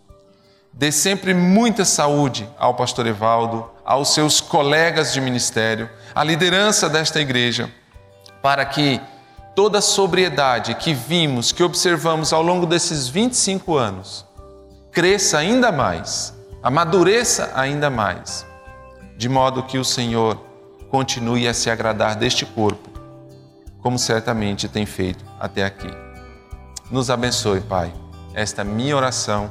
Dê 0.72 0.92
sempre 0.92 1.34
muita 1.34 1.84
saúde 1.84 2.48
ao 2.58 2.74
pastor 2.74 3.06
Evaldo, 3.06 3.68
aos 3.84 4.14
seus 4.14 4.40
colegas 4.40 5.12
de 5.12 5.20
ministério, 5.20 5.90
à 6.14 6.22
liderança 6.22 6.88
desta 6.88 7.20
igreja, 7.20 7.70
para 8.40 8.64
que 8.64 9.00
toda 9.54 9.78
a 9.78 9.82
sobriedade 9.82 10.74
que 10.74 10.94
vimos, 10.94 11.52
que 11.52 11.62
observamos 11.62 12.32
ao 12.32 12.42
longo 12.42 12.66
desses 12.66 13.08
25 13.08 13.76
anos, 13.76 14.24
cresça 14.92 15.38
ainda 15.38 15.72
mais, 15.72 16.32
amadureça 16.62 17.52
ainda 17.54 17.90
mais, 17.90 18.46
de 19.16 19.28
modo 19.28 19.64
que 19.64 19.76
o 19.76 19.84
Senhor 19.84 20.40
continue 20.88 21.46
a 21.46 21.54
se 21.54 21.68
agradar 21.68 22.16
deste 22.16 22.46
corpo, 22.46 22.88
como 23.82 23.98
certamente 23.98 24.68
tem 24.68 24.86
feito 24.86 25.24
até 25.38 25.64
aqui. 25.64 25.90
Nos 26.90 27.10
abençoe, 27.10 27.60
Pai, 27.60 27.92
esta 28.34 28.64
minha 28.64 28.96
oração 28.96 29.50